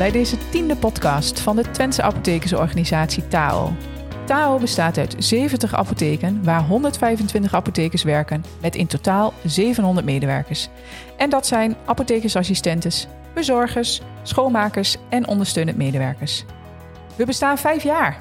bij 0.00 0.10
deze 0.10 0.36
tiende 0.50 0.76
podcast 0.76 1.40
van 1.40 1.56
de 1.56 1.70
Twentse 1.70 2.02
apothekersorganisatie 2.02 3.28
TAO. 3.28 3.72
TAO 4.26 4.58
bestaat 4.58 4.98
uit 4.98 5.14
70 5.18 5.74
apotheken 5.74 6.44
waar 6.44 6.62
125 6.62 7.54
apothekers 7.54 8.02
werken 8.02 8.44
met 8.60 8.74
in 8.74 8.86
totaal 8.86 9.32
700 9.44 10.06
medewerkers. 10.06 10.68
En 11.16 11.30
dat 11.30 11.46
zijn 11.46 11.76
apothekersassistentes, 11.84 13.06
bezorgers, 13.34 14.00
schoonmakers 14.22 14.96
en 15.08 15.28
ondersteunend 15.28 15.76
medewerkers. 15.76 16.44
We 17.16 17.24
bestaan 17.24 17.58
vijf 17.58 17.82
jaar. 17.82 18.18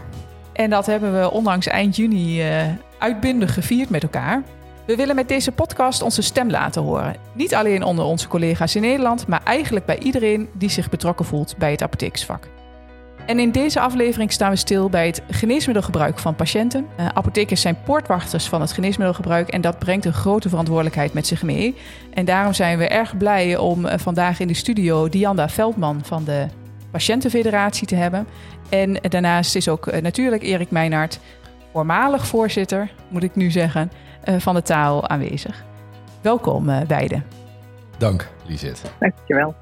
En 0.54 0.70
dat 0.70 0.86
hebben 0.86 1.20
we 1.20 1.32
ondanks 1.32 1.68
eind 1.68 1.96
juni 1.96 2.50
uh, 2.50 2.64
uitbundig 2.98 3.54
gevierd 3.54 3.89
met 3.89 4.04
elkaar. 4.04 4.43
We 4.89 4.96
willen 4.96 5.16
met 5.16 5.28
deze 5.28 5.52
podcast 5.52 6.02
onze 6.02 6.21
stem 6.21 6.50
laten 6.50 6.82
horen. 6.82 7.16
Niet 7.34 7.56
alleen 7.56 7.84
onder 7.84 8.06
onze 8.06 8.28
collega's 8.28 8.75
in 8.75 8.82
Nederland, 8.82 9.28
maar 9.28 9.42
eigenlijk 9.43 9.86
bij 9.86 10.00
iedereen 10.00 10.50
die 10.54 10.70
zich 10.70 10.89
betrokken 10.89 11.25
voelt 11.25 11.56
bij 11.57 11.71
het 11.71 11.82
apothekersvak. 11.82 12.48
En 13.25 13.39
in 13.39 13.52
deze 13.52 13.79
aflevering 13.79 14.32
staan 14.32 14.50
we 14.50 14.56
stil 14.56 14.89
bij 14.89 15.06
het 15.06 15.21
geneesmiddelgebruik 15.29 16.20
van 16.20 16.36
patiënten. 16.36 16.88
Uh, 17.00 17.06
apothekers 17.14 17.62
zijn 17.62 17.78
poortwachters 17.84 18.48
van 18.48 18.62
het 18.62 18.71
geneesmiddelgebruik 18.71 19.50
en 19.50 19.62
dat 19.62 19.79
brengt 19.79 20.06
een 20.06 20.14
grote 20.14 20.50
verantwoordelijkheid 20.50 21.14
met 21.14 21.28
zich 21.28 21.43
mee. 21.43 21.76
En 22.14 22.26
daarom 22.26 22.54
zijn 22.54 22.78
we 22.78 22.87
erg 22.87 23.18
blij 23.18 23.57
om 23.57 23.86
uh, 23.86 23.93
vandaag 23.98 24.40
in 24.40 24.48
de 24.48 24.54
studio 24.54 25.10
Dianda 25.10 25.50
Veldman 25.50 26.01
van 26.04 26.24
de 26.24 26.46
Patiëntenfederatie 26.92 27.87
te 27.87 27.96
hebben. 27.96 28.28
En 28.70 28.98
daarnaast 29.01 29.56
is 29.56 29.68
ook 29.68 30.01
natuurlijk 30.01 30.43
Erik 30.43 30.71
Meijnaert, 30.71 31.20
voormalig 31.73 32.28
voorzitter, 32.28 32.91
moet 33.09 33.23
ik 33.23 33.36
nu 33.36 33.52
zeggen, 33.52 33.91
van 34.38 34.56
de 34.56 34.62
taal 34.62 35.08
aanwezig. 35.08 35.64
Welkom 36.22 36.66
beiden. 36.88 37.26
Dank, 37.98 38.30
Lisette. 38.48 38.81
Dankjewel. 39.00 39.56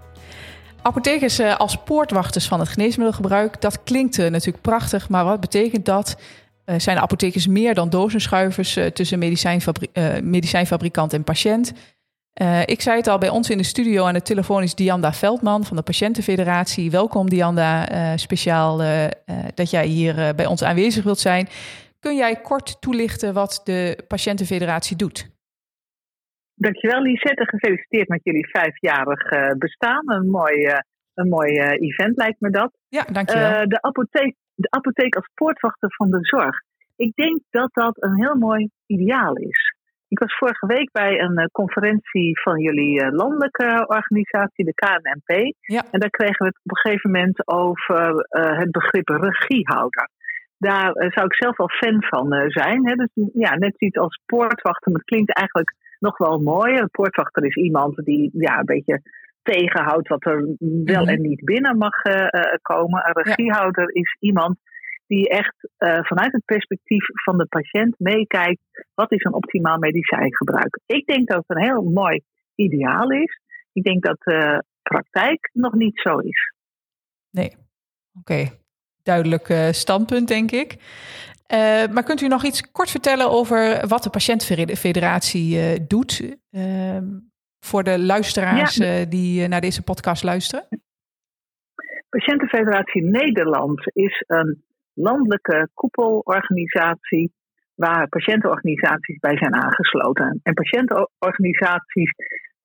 Apothekers 0.81 1.39
als 1.39 1.77
poortwachters 1.77 2.47
van 2.47 2.59
het 2.59 2.69
geneesmiddelgebruik, 2.69 3.61
dat 3.61 3.83
klinkt 3.83 4.17
natuurlijk 4.17 4.61
prachtig, 4.61 5.09
maar 5.09 5.25
wat 5.25 5.39
betekent 5.39 5.85
dat? 5.85 6.17
Zijn 6.77 6.97
apothekers 6.97 7.47
meer 7.47 7.73
dan 7.73 7.89
dozenschuivers 7.89 8.79
tussen 8.93 9.19
medicijnfabri 9.19 9.87
medicijnfabrikant 10.21 11.13
en 11.13 11.23
patiënt? 11.23 11.73
ik 12.65 12.81
zei 12.81 12.97
het 12.97 13.07
al 13.07 13.17
bij 13.17 13.29
ons 13.29 13.49
in 13.49 13.57
de 13.57 13.63
studio 13.63 14.05
aan 14.05 14.13
de 14.13 14.21
telefoon 14.21 14.63
is 14.63 14.75
Dianda 14.75 15.13
Veldman 15.13 15.65
van 15.65 15.75
de 15.75 15.83
Patiëntenfederatie. 15.83 16.91
Welkom 16.91 17.29
Dianda, 17.29 17.87
speciaal 18.17 18.77
dat 19.53 19.69
jij 19.69 19.85
hier 19.85 20.35
bij 20.35 20.45
ons 20.45 20.63
aanwezig 20.63 21.03
wilt 21.03 21.19
zijn. 21.19 21.49
Kun 21.99 22.15
jij 22.15 22.35
kort 22.41 22.81
toelichten 22.81 23.33
wat 23.33 23.61
de 23.63 24.03
Patiëntenfederatie 24.07 24.97
doet? 24.97 25.35
Dankjewel 26.53 27.01
Lisette, 27.01 27.45
gefeliciteerd 27.45 28.07
met 28.07 28.23
jullie 28.23 28.47
vijfjarig 28.49 29.31
uh, 29.31 29.51
bestaan. 29.57 30.11
Een 30.11 30.29
mooi, 30.29 30.55
uh, 30.65 30.77
een 31.13 31.29
mooi 31.29 31.51
uh, 31.51 31.71
event 31.71 32.17
lijkt 32.17 32.39
me 32.39 32.49
dat. 32.49 32.71
Ja, 32.89 33.03
dankjewel. 33.11 33.67
de, 33.67 33.81
apotheek, 33.81 34.35
de 34.53 34.69
apotheek 34.69 35.15
als 35.15 35.29
poortwachter 35.33 35.95
van 35.95 36.09
de 36.09 36.19
zorg. 36.21 36.61
Ik 36.95 37.15
denk 37.15 37.41
dat 37.49 37.69
dat 37.73 38.03
een 38.03 38.15
heel 38.15 38.35
mooi 38.35 38.69
ideaal 38.85 39.35
is. 39.35 39.75
Ik 40.07 40.19
was 40.19 40.37
vorige 40.37 40.65
week 40.65 40.91
bij 40.91 41.19
een 41.19 41.49
conferentie 41.51 42.41
van 42.41 42.61
jullie 42.61 43.11
landelijke 43.11 43.85
organisatie, 43.87 44.65
de 44.65 44.73
KNNP. 44.73 45.55
Ja. 45.59 45.83
En 45.91 45.99
daar 45.99 46.09
kregen 46.09 46.37
we 46.37 46.45
het 46.45 46.59
op 46.63 46.71
een 46.71 46.77
gegeven 46.77 47.11
moment 47.11 47.47
over 47.47 48.25
het 48.57 48.71
begrip 48.71 49.07
regiehouder 49.07 50.09
daar 50.57 50.91
zou 50.93 51.25
ik 51.25 51.35
zelf 51.35 51.57
wel 51.57 51.69
fan 51.69 52.03
van 52.03 52.51
zijn. 52.51 52.87
Hè? 52.87 52.95
Dus 52.95 53.29
ja, 53.33 53.55
net 53.55 53.81
iets 53.81 53.97
als 53.97 54.19
poortwachter, 54.25 54.91
maar 54.91 54.99
het 54.99 55.09
klinkt 55.09 55.33
eigenlijk 55.33 55.75
nog 55.99 56.17
wel 56.17 56.39
mooi. 56.39 56.77
Een 56.77 56.89
poortwachter 56.89 57.45
is 57.45 57.55
iemand 57.55 57.95
die 57.95 58.29
ja, 58.33 58.59
een 58.59 58.65
beetje 58.65 59.01
tegenhoudt 59.41 60.07
wat 60.07 60.25
er 60.25 60.55
wel 60.83 61.03
mhm. 61.03 61.13
en 61.13 61.21
niet 61.21 61.43
binnen 61.43 61.77
mag 61.77 62.05
uh, 62.05 62.27
komen. 62.61 63.07
Een 63.07 63.23
regiehouder 63.23 63.95
is 63.95 64.17
iemand 64.19 64.57
die 65.07 65.29
echt 65.29 65.55
uh, 65.77 66.03
vanuit 66.03 66.31
het 66.31 66.45
perspectief 66.45 67.05
van 67.23 67.37
de 67.37 67.45
patiënt 67.45 67.95
meekijkt. 67.99 68.61
Wat 68.93 69.11
is 69.11 69.23
een 69.23 69.33
optimaal 69.33 69.77
medicijngebruik? 69.77 70.79
Ik 70.85 71.05
denk 71.05 71.27
dat 71.27 71.43
het 71.47 71.57
een 71.57 71.63
heel 71.63 71.81
mooi 71.81 72.21
ideaal 72.55 73.09
is. 73.09 73.39
Ik 73.73 73.83
denk 73.83 74.03
dat 74.03 74.17
de 74.19 74.63
praktijk 74.81 75.49
nog 75.53 75.73
niet 75.73 75.99
zo 75.99 76.17
is. 76.17 76.53
Nee, 77.29 77.55
oké. 78.19 78.45
Duidelijk 79.13 79.49
uh, 79.49 79.67
standpunt, 79.71 80.27
denk 80.27 80.51
ik. 80.51 80.71
Uh, 80.73 81.87
maar 81.93 82.03
kunt 82.03 82.21
u 82.21 82.27
nog 82.27 82.43
iets 82.43 82.71
kort 82.71 82.89
vertellen 82.89 83.29
over 83.29 83.87
wat 83.87 84.03
de 84.03 84.09
Patiëntenfederatie 84.09 85.57
uh, 85.57 85.87
doet 85.87 86.37
uh, 86.51 86.97
voor 87.59 87.83
de 87.83 87.99
luisteraars 87.99 88.75
ja. 88.75 89.05
die 89.05 89.47
naar 89.47 89.61
deze 89.61 89.83
podcast 89.83 90.23
luisteren? 90.23 90.67
Patiëntenfederatie 92.09 93.03
Nederland 93.03 93.79
is 93.93 94.23
een 94.27 94.63
landelijke 94.93 95.69
koepelorganisatie 95.73 97.33
waar 97.75 98.07
patiëntenorganisaties 98.07 99.19
bij 99.19 99.37
zijn 99.37 99.55
aangesloten. 99.55 100.39
En 100.43 100.53
patiëntenorganisaties 100.53 102.11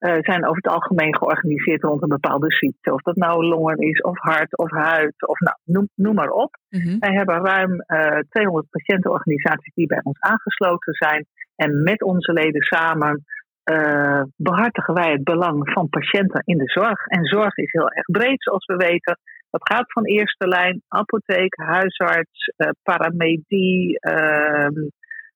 uh, 0.03 0.17
zijn 0.21 0.45
over 0.47 0.63
het 0.63 0.73
algemeen 0.73 1.17
georganiseerd 1.17 1.83
rond 1.83 2.03
een 2.03 2.09
bepaalde 2.09 2.53
ziekte. 2.53 2.93
Of 2.93 3.03
dat 3.03 3.17
nou 3.17 3.45
longen 3.45 3.77
is, 3.79 4.01
of 4.01 4.19
hart, 4.19 4.57
of 4.57 4.71
huid, 4.71 5.27
of 5.27 5.39
nou, 5.39 5.57
noem, 5.65 5.89
noem 5.95 6.15
maar 6.15 6.31
op. 6.31 6.57
Mm-hmm. 6.69 6.99
Wij 6.99 7.13
hebben 7.13 7.45
ruim 7.45 7.73
uh, 7.73 8.19
200 8.29 8.71
patiëntenorganisaties 8.71 9.75
die 9.75 9.87
bij 9.87 10.01
ons 10.03 10.21
aangesloten 10.21 10.93
zijn. 10.93 11.27
En 11.57 11.83
met 11.83 12.03
onze 12.03 12.33
leden 12.33 12.63
samen 12.63 13.25
uh, 13.71 14.23
behartigen 14.37 14.95
wij 14.95 15.13
het 15.13 15.25
belang 15.25 15.73
van 15.73 15.89
patiënten 15.89 16.43
in 16.45 16.59
de 16.59 16.71
zorg. 16.71 17.07
En 17.07 17.25
zorg 17.25 17.57
is 17.57 17.73
heel 17.73 17.91
erg 17.91 18.07
breed, 18.07 18.43
zoals 18.43 18.67
we 18.67 18.77
weten. 18.77 19.19
Dat 19.51 19.69
gaat 19.69 19.93
van 19.93 20.05
eerste 20.05 20.49
lijn, 20.49 20.83
apotheek, 20.89 21.57
huisarts, 21.57 22.53
paramedie, 22.83 23.99
ehm, 23.99 24.89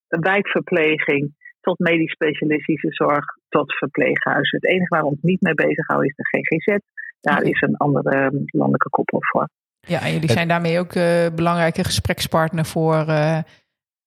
wijkverpleging 0.09 1.35
tot 1.67 1.79
medisch 1.79 2.13
specialistische 2.13 2.89
zorg, 2.91 3.25
tot 3.49 3.77
verpleeghuizen. 3.77 4.59
Het 4.61 4.71
enige 4.71 4.89
waar 4.89 5.03
we 5.03 5.09
ons 5.15 5.23
niet 5.23 5.41
mee 5.41 5.55
bezighouden 5.55 6.09
is 6.09 6.17
de 6.17 6.29
GGZ. 6.31 6.79
Daar 7.21 7.43
is 7.43 7.61
een 7.61 7.77
andere 7.77 8.25
um, 8.25 8.43
landelijke 8.45 8.89
koepel 8.89 9.19
voor. 9.21 9.49
Ja, 9.81 10.01
en 10.01 10.13
jullie 10.13 10.31
zijn 10.31 10.49
daarmee 10.49 10.79
ook 10.79 10.95
uh, 10.95 11.27
belangrijke 11.35 11.85
gesprekspartner 11.85 12.65
voor 12.65 13.05
uh, 13.09 13.39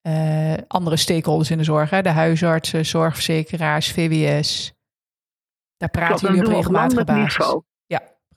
uh, 0.02 0.54
andere 0.66 0.96
stakeholders 0.96 1.50
in 1.50 1.58
de 1.58 1.64
zorg. 1.64 1.90
Hè? 1.90 2.02
De 2.02 2.08
huisartsen, 2.08 2.86
zorgverzekeraars, 2.86 3.92
VWS. 3.92 4.72
Daar 5.76 5.90
praten 5.90 6.28
jullie 6.28 6.46
op 6.46 6.52
regelmatige 6.52 7.04
basis. 7.04 7.38
Niveau. 7.38 7.62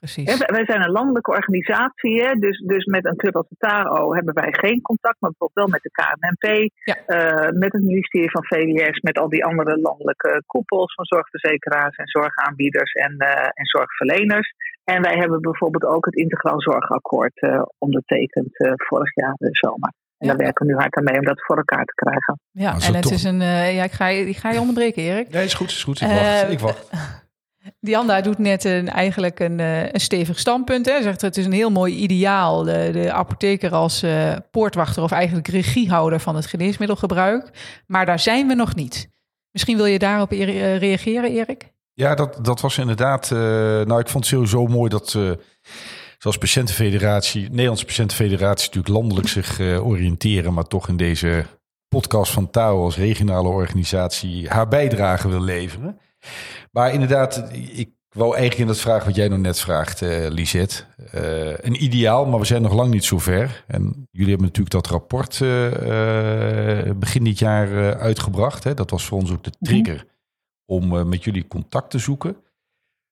Precies. 0.04 0.46
Wij 0.58 0.66
zijn 0.66 0.82
een 0.82 0.98
landelijke 1.00 1.32
organisatie, 1.32 2.24
hè, 2.24 2.32
dus, 2.34 2.58
dus 2.60 2.86
met 2.86 3.06
een 3.06 3.16
club 3.16 3.36
als 3.36 3.50
de 3.50 3.56
TARO 3.58 4.14
hebben 4.14 4.34
wij 4.34 4.52
geen 4.52 4.82
contact, 4.82 5.18
maar 5.20 5.30
bijvoorbeeld 5.30 5.64
wel 5.64 5.74
met 5.76 5.84
de 5.88 5.96
KNNP, 6.00 6.46
ja. 6.90 6.98
uh, 7.08 7.52
met 7.60 7.72
het 7.74 7.82
ministerie 7.82 8.32
van 8.32 8.46
VWS, 8.46 9.00
met 9.00 9.18
al 9.18 9.30
die 9.30 9.46
andere 9.46 9.78
landelijke 9.80 10.44
koepels 10.46 10.94
van 10.94 11.06
zorgverzekeraars 11.06 11.96
en 11.96 12.08
zorgaanbieders 12.08 12.92
en, 12.92 13.16
uh, 13.18 13.30
en 13.54 13.66
zorgverleners. 13.66 14.54
En 14.84 15.02
wij 15.02 15.18
hebben 15.18 15.42
bijvoorbeeld 15.42 15.94
ook 15.94 16.06
het 16.06 16.16
Integraal 16.16 16.62
Zorgakkoord 16.62 17.42
uh, 17.42 17.62
ondertekend 17.78 18.52
vorig 18.76 19.16
jaar 19.16 19.34
de 19.38 19.50
zomer. 19.52 19.92
En 20.18 20.28
ja. 20.28 20.28
daar 20.28 20.38
werken 20.38 20.66
we 20.66 20.72
nu 20.72 20.78
hard 20.78 20.96
aan 20.96 21.04
mee 21.04 21.20
om 21.20 21.26
dat 21.26 21.46
voor 21.46 21.58
elkaar 21.58 21.86
te 21.86 21.94
krijgen. 21.94 22.40
Ja, 22.52 22.72
en 22.88 22.94
het 22.94 23.04
toch... 23.04 23.12
is 23.12 23.24
een. 23.24 23.42
ja, 23.80 23.84
ik 23.84 23.92
ga, 23.92 24.08
je, 24.08 24.30
ik 24.30 24.38
ga 24.38 24.52
je 24.52 24.60
onderbreken, 24.60 25.04
Erik. 25.04 25.30
Nee, 25.30 25.44
is 25.44 25.54
goed, 25.54 25.70
is 25.70 25.84
goed. 25.84 26.02
Ik 26.02 26.08
wacht. 26.08 26.52
ik 26.52 26.60
wacht. 26.60 26.90
Dianda 27.80 28.22
doet 28.22 28.38
net 28.38 28.64
een, 28.64 28.90
eigenlijk 28.90 29.40
een, 29.40 29.60
een 29.60 30.00
stevig 30.00 30.40
standpunt. 30.40 30.86
Hè. 30.86 31.02
Zegt 31.02 31.22
het 31.22 31.38
is 31.38 31.46
een 31.46 31.52
heel 31.52 31.72
mooi 31.72 31.96
ideaal. 31.96 32.64
De, 32.64 32.90
de 32.92 33.12
apotheker 33.12 33.72
als 33.72 34.04
uh, 34.04 34.34
poortwachter 34.52 35.04
of 35.04 35.12
eigenlijk 35.12 35.48
regiehouder 35.48 36.20
van 36.20 36.36
het 36.36 36.46
geneesmiddelgebruik. 36.46 37.50
Maar 37.88 38.06
daar 38.06 38.20
zijn 38.20 38.48
we 38.48 38.54
nog 38.54 38.76
niet. 38.76 39.10
Misschien 39.52 39.78
wil 39.78 39.86
je 39.86 40.00
daarop 40.00 40.32
e 40.32 40.76
reageren, 40.78 41.32
Erik? 41.32 41.72
Ja, 41.94 42.16
dat, 42.16 42.40
dat 42.42 42.62
was 42.62 42.78
inderdaad. 42.78 43.30
Nou, 43.30 44.00
ik 44.00 44.08
vond 44.08 44.26
het 44.26 44.34
sowieso 44.34 44.66
mooi 44.68 44.90
dat. 44.90 45.14
Uh, 45.18 45.32
zoals 46.18 46.38
Patiëntenfederatie, 46.38 47.50
Nederlandse 47.50 47.86
Patiëntenfederatie, 47.86 48.66
natuurlijk 48.68 48.96
landelijk 48.96 49.28
zich 49.28 49.60
oriënteren. 49.60 50.54
Maar 50.54 50.68
toch 50.68 50.88
in 50.88 50.98
deze 50.98 51.46
podcast 51.88 52.32
van 52.32 52.50
TAO 52.50 52.84
als 52.84 52.98
regionale 52.98 53.48
organisatie 53.48 54.50
haar 54.50 54.68
bijdrage 54.68 55.30
wil 55.30 55.42
leveren. 55.42 56.00
Maar 56.72 56.94
inderdaad, 56.94 57.50
ik 57.52 57.90
wou 58.14 58.32
eigenlijk 58.36 58.62
in 58.62 58.68
dat 58.68 58.80
vraag 58.80 59.06
wat 59.06 59.16
jij 59.16 59.28
nog 59.28 59.40
net 59.40 59.60
vraagt, 59.60 60.02
uh, 60.02 60.28
Lisette. 60.30 60.84
Uh, 61.16 61.58
een 61.58 61.84
ideaal, 61.84 62.26
maar 62.26 62.40
we 62.40 62.46
zijn 62.46 62.62
nog 62.62 62.74
lang 62.74 62.92
niet 62.92 63.06
zo 63.06 63.20
ver. 63.20 63.64
En 63.68 64.08
jullie 64.12 64.30
hebben 64.30 64.48
natuurlijk 64.48 64.70
dat 64.76 64.88
rapport 64.88 65.40
uh, 65.40 66.92
begin 66.96 67.24
dit 67.24 67.40
jaar 67.40 67.96
uitgebracht. 67.96 68.64
Hè? 68.64 68.74
Dat 68.74 68.90
was 68.90 69.06
voor 69.06 69.20
ons 69.20 69.32
ook 69.32 69.44
de 69.44 69.54
trigger 69.60 70.06
om 70.66 71.10
met 71.10 71.24
jullie 71.24 71.48
contact 71.48 71.90
te 71.90 71.98
zoeken. 71.98 72.36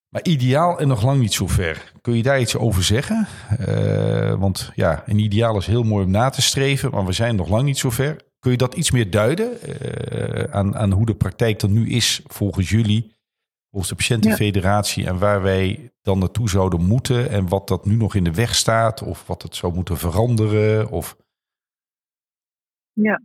Maar 0.09 0.23
ideaal 0.23 0.79
en 0.79 0.87
nog 0.87 1.03
lang 1.03 1.19
niet 1.19 1.33
zo 1.33 1.47
ver. 1.47 1.93
Kun 2.01 2.15
je 2.15 2.23
daar 2.23 2.39
iets 2.39 2.55
over 2.55 2.83
zeggen? 2.83 3.27
want 4.39 4.71
ja, 4.75 5.03
een 5.05 5.19
ideaal 5.19 5.57
is 5.57 5.65
heel 5.65 5.83
mooi 5.83 6.05
om 6.05 6.11
na 6.11 6.29
te 6.29 6.41
streven, 6.41 6.91
maar 6.91 7.05
we 7.05 7.11
zijn 7.11 7.35
nog 7.35 7.49
lang 7.49 7.63
niet 7.63 7.77
zo 7.77 7.89
ver. 7.89 8.17
Kun 8.41 8.51
je 8.51 8.57
dat 8.57 8.75
iets 8.75 8.91
meer 8.91 9.09
duiden 9.09 9.49
aan, 10.51 10.75
aan 10.75 10.91
hoe 10.91 11.05
de 11.05 11.15
praktijk 11.15 11.61
er 11.61 11.69
nu 11.69 11.89
is 11.89 12.21
volgens 12.27 12.69
jullie 12.69 13.11
volgens 13.71 13.91
de 13.91 13.95
patiëntenfederatie 13.95 15.05
en 15.07 15.19
waar 15.19 15.41
wij 15.41 15.91
dan 16.01 16.19
naartoe 16.19 16.49
zouden 16.49 16.81
moeten 16.81 17.29
en 17.29 17.49
wat 17.49 17.67
dat 17.67 17.85
nu 17.85 17.95
nog 17.95 18.15
in 18.15 18.23
de 18.23 18.33
weg 18.33 18.55
staat 18.55 19.01
of 19.01 19.27
wat 19.27 19.41
het 19.41 19.55
zou 19.55 19.73
moeten 19.73 19.97
veranderen? 19.97 20.89
Of... 20.89 21.15
Ja, 22.93 23.21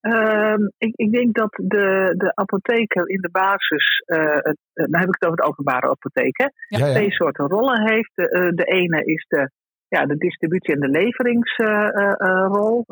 ehm, 0.00 0.62
ik, 0.78 0.92
ik, 0.96 1.12
denk 1.12 1.34
dat 1.34 1.50
de, 1.50 2.14
de 2.16 2.34
apotheker 2.34 3.08
in 3.08 3.20
de 3.20 3.30
basis, 3.30 4.02
uh, 4.06 4.38
dan 4.72 5.00
heb 5.00 5.08
ik 5.08 5.16
het 5.18 5.24
over 5.24 5.36
de 5.36 5.48
openbare 5.48 5.90
apotheek, 5.90 6.50
twee 6.68 7.12
soorten 7.12 7.48
rollen 7.48 7.88
heeft. 7.88 8.10
De, 8.14 8.22
uh, 8.22 8.56
de 8.56 8.64
ene 8.64 9.04
is 9.04 9.26
de 9.28 9.50
ja, 9.88 10.06
de 10.06 10.16
distributie- 10.16 10.74
en 10.74 10.80
de 10.80 10.88
leveringsrol. 10.88 12.84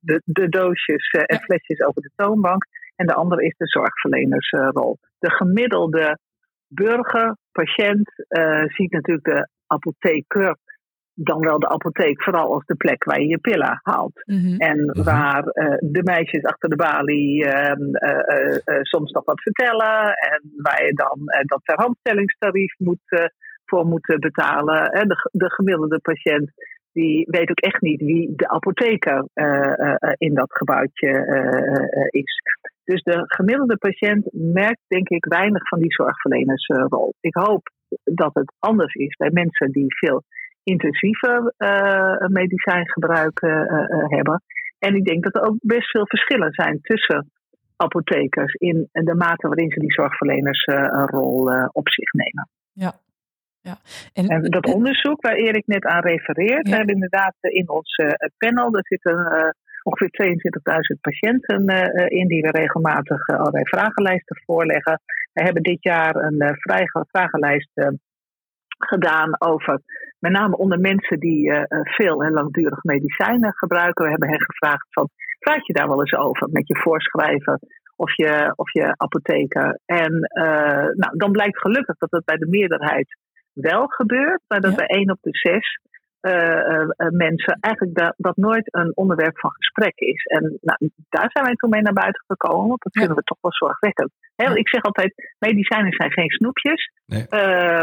de, 0.00 0.22
de, 0.24 0.48
doosjes 0.48 1.10
en 1.10 1.38
flesjes 1.38 1.80
over 1.80 2.02
de 2.02 2.10
toonbank. 2.16 2.64
En 2.96 3.06
de 3.06 3.14
andere 3.14 3.44
is 3.44 3.54
de 3.56 3.66
zorgverlenersrol. 3.66 4.98
De 5.18 5.30
gemiddelde 5.30 6.18
burger, 6.68 7.36
patiënt, 7.52 8.10
ziet 8.66 8.92
natuurlijk 8.92 9.24
de 9.24 9.48
apotheker 9.66 10.56
dan 11.20 11.40
wel 11.40 11.58
de 11.58 11.68
apotheek, 11.68 12.22
vooral 12.22 12.52
als 12.52 12.64
de 12.64 12.76
plek 12.76 13.04
waar 13.04 13.20
je 13.20 13.26
je 13.26 13.38
pillen 13.38 13.80
haalt. 13.82 14.24
Mhm. 14.24 14.56
En 14.56 14.84
mhm. 14.84 15.02
waar 15.02 15.42
de 15.78 16.00
meisjes 16.02 16.44
achter 16.44 16.68
de 16.68 16.76
balie 16.76 17.44
ehm, 17.44 18.82
soms 18.82 19.12
nog 19.12 19.24
wat 19.24 19.42
vertellen. 19.42 20.04
En 20.04 20.42
waar 20.62 20.84
je 20.84 20.92
dan 20.92 21.18
dat 21.46 21.60
verhandstellingstarief 21.62 22.78
moet 22.78 23.30
voor 23.68 23.86
moeten 23.86 24.20
betalen. 24.20 25.08
De, 25.08 25.28
de 25.32 25.50
gemiddelde 25.50 25.98
patiënt 25.98 26.52
die 26.92 27.26
weet 27.30 27.50
ook 27.50 27.60
echt 27.60 27.80
niet 27.80 28.00
wie 28.00 28.32
de 28.36 28.48
apotheker 28.48 29.28
uh, 29.34 29.72
uh, 29.76 30.12
in 30.16 30.34
dat 30.34 30.52
gebouwtje 30.52 31.08
uh, 31.08 32.06
is. 32.22 32.42
Dus 32.84 33.02
de 33.02 33.24
gemiddelde 33.26 33.76
patiënt 33.76 34.28
merkt 34.32 34.80
denk 34.86 35.08
ik 35.08 35.24
weinig 35.24 35.68
van 35.68 35.78
die 35.78 35.92
zorgverlenersrol. 35.92 37.14
Ik 37.20 37.34
hoop 37.34 37.70
dat 38.04 38.34
het 38.34 38.52
anders 38.58 38.94
is 38.94 39.16
bij 39.16 39.30
mensen 39.30 39.70
die 39.72 39.96
veel 39.96 40.22
intensiever 40.62 41.54
medicijngebruik 42.28 43.40
hebben. 44.08 44.42
En 44.78 44.94
ik 44.94 45.04
denk 45.04 45.24
dat 45.24 45.34
er 45.34 45.48
ook 45.48 45.56
best 45.60 45.90
veel 45.90 46.06
verschillen 46.06 46.52
zijn 46.52 46.80
tussen 46.80 47.30
apothekers 47.76 48.54
in 48.54 48.88
de 48.92 49.14
mate 49.14 49.46
waarin 49.46 49.70
ze 49.70 49.80
die 49.80 49.92
zorgverlenersrol 49.92 51.68
op 51.72 51.88
zich 51.88 52.12
nemen. 52.12 52.48
Ja, 52.72 52.92
ja. 53.60 53.76
En, 54.12 54.28
en, 54.28 54.42
dat 54.42 54.74
onderzoek 54.74 55.22
waar 55.22 55.34
Erik 55.34 55.66
net 55.66 55.84
aan 55.84 56.02
refereert, 56.02 56.68
we 56.68 56.74
hebben 56.74 56.94
inderdaad 56.94 57.34
in 57.40 57.68
ons 57.68 57.96
uh, 57.96 58.10
panel, 58.38 58.74
er 58.74 58.86
zitten 58.86 59.12
uh, 59.12 59.48
ongeveer 59.82 60.10
22.000 60.94 61.00
patiënten 61.00 61.66
in 62.08 62.26
die 62.26 62.42
we 62.42 62.50
regelmatig 62.50 63.28
allerlei 63.28 63.64
vragenlijsten 63.64 64.42
voorleggen. 64.44 65.00
We 65.32 65.42
hebben 65.42 65.62
dit 65.62 65.82
jaar 65.82 66.16
een 66.16 66.56
vragenlijst 67.10 67.70
gedaan 68.78 69.40
over 69.40 69.80
met 70.18 70.32
name 70.32 70.56
onder 70.56 70.80
mensen 70.80 71.18
die 71.18 71.52
veel 71.82 72.22
en 72.22 72.32
langdurig 72.32 72.82
medicijnen 72.82 73.52
gebruiken. 73.54 74.04
We 74.04 74.10
hebben 74.10 74.28
hen 74.28 74.42
gevraagd 74.42 74.86
van, 74.90 75.08
praat 75.38 75.66
je 75.66 75.72
daar 75.72 75.88
wel 75.88 76.00
eens 76.00 76.14
over 76.14 76.48
met 76.52 76.68
je 76.68 76.78
voorschrijver 76.78 77.58
of 77.96 78.16
je, 78.16 78.52
of 78.56 78.72
je 78.72 78.94
apotheker? 78.96 79.78
En 79.84 80.12
nou, 80.96 81.16
dan 81.16 81.32
blijkt 81.32 81.58
gelukkig 81.60 81.96
dat 81.96 82.10
het 82.10 82.24
bij 82.24 82.36
de 82.36 82.48
meerderheid 82.48 83.16
wel 83.60 83.86
gebeurt, 83.86 84.40
maar 84.48 84.60
dat 84.60 84.76
bij 84.76 84.86
één 84.86 85.10
op 85.10 85.18
de 85.20 85.38
zes 85.38 85.78
uh, 86.20 87.08
mensen 87.10 87.58
eigenlijk 87.60 87.98
dat, 87.98 88.14
dat 88.16 88.36
nooit 88.36 88.74
een 88.74 88.92
onderwerp 88.94 89.38
van 89.38 89.50
gesprek 89.50 89.98
is. 89.98 90.24
En 90.24 90.58
nou, 90.60 90.90
daar 91.08 91.30
zijn 91.32 91.44
wij 91.44 91.54
toen 91.54 91.70
mee 91.70 91.82
naar 91.82 91.92
buiten 91.92 92.24
gekomen, 92.26 92.68
want 92.68 92.82
dat 92.82 92.92
vinden 92.92 93.16
we 93.16 93.22
toch 93.22 93.38
wel 93.40 93.52
zorgwekkend. 93.52 94.10
ik 94.54 94.68
zeg 94.68 94.82
altijd, 94.82 95.34
medicijnen 95.38 95.92
zijn 95.92 96.12
geen 96.12 96.30
snoepjes. 96.30 96.92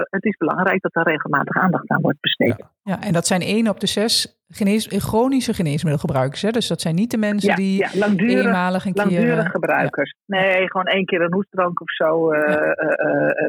het 0.09 0.23
is 0.25 0.37
belangrijk 0.37 0.81
dat 0.81 0.95
er 0.95 1.11
regelmatig 1.11 1.55
aandacht 1.55 1.89
aan 1.89 2.01
wordt 2.01 2.19
besteed. 2.19 2.55
Ja. 2.57 2.69
ja, 2.83 3.01
en 3.01 3.13
dat 3.13 3.27
zijn 3.27 3.41
één 3.41 3.67
op 3.67 3.79
de 3.79 3.87
zes 3.87 4.34
genees, 4.49 4.87
chronische 4.89 5.53
geneesmiddelgebruikers. 5.53 6.41
Hè? 6.41 6.51
Dus 6.51 6.67
dat 6.67 6.81
zijn 6.81 6.95
niet 6.95 7.11
de 7.11 7.17
mensen 7.17 7.55
die 7.55 7.77
ja, 7.77 7.89
langdurig, 7.93 8.45
eenmalig 8.45 8.85
een 8.85 8.91
langdurig 8.95 9.51
gebruikers. 9.51 10.15
Nee, 10.25 10.69
gewoon 10.71 10.85
één 10.85 11.05
keer 11.05 11.21
een 11.21 11.33
hoestdrank 11.33 11.81
of 11.81 11.91
zo. 11.91 12.33
Uh, 12.33 12.39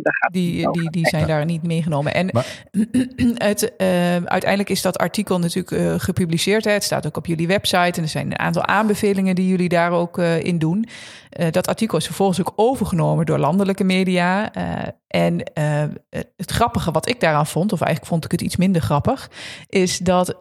daar 0.03 0.17
gaat 0.21 0.33
die, 0.33 0.71
die, 0.71 0.91
die 0.91 1.09
zijn 1.09 1.27
daar 1.27 1.45
niet 1.45 1.63
meegenomen. 1.63 2.15
En 2.15 2.31
het, 3.49 3.75
uiteindelijk 4.25 4.71
is 4.71 4.83
dat 4.83 4.99
artikel 4.99 5.39
natuurlijk 5.39 6.03
gepubliceerd. 6.03 6.65
Hè? 6.65 6.71
Het 6.71 6.85
staat 6.85 7.07
ook 7.07 7.17
op 7.17 7.27
jullie 7.27 7.47
website. 7.47 7.97
En 7.97 8.03
er 8.03 8.09
zijn 8.09 8.27
een 8.27 8.39
aantal 8.39 8.67
aanbevelingen 8.67 9.35
die 9.35 9.49
jullie 9.49 9.69
daar 9.69 9.91
ook 9.91 10.19
in 10.19 10.59
doen. 10.59 10.87
dat 11.51 11.69
artikel 11.69 11.99
is 11.99 12.07
vervolgens 12.07 12.41
ook 12.41 12.53
overgenomen 12.57 13.27
door 13.27 13.39
landelijke 13.39 13.85
media. 13.85 14.53
en 15.07 15.43
het 16.37 16.51
grappige 16.51 16.91
wat 16.91 17.09
ik 17.09 17.21
daaraan 17.21 17.47
vond, 17.47 17.73
of 17.73 17.81
eigenlijk 17.81 18.11
vond 18.13 18.25
ik 18.25 18.31
het 18.31 18.41
iets 18.41 18.57
minder 18.57 18.83
grappig, 18.83 19.31
is 19.69 19.99
dat 19.99 20.35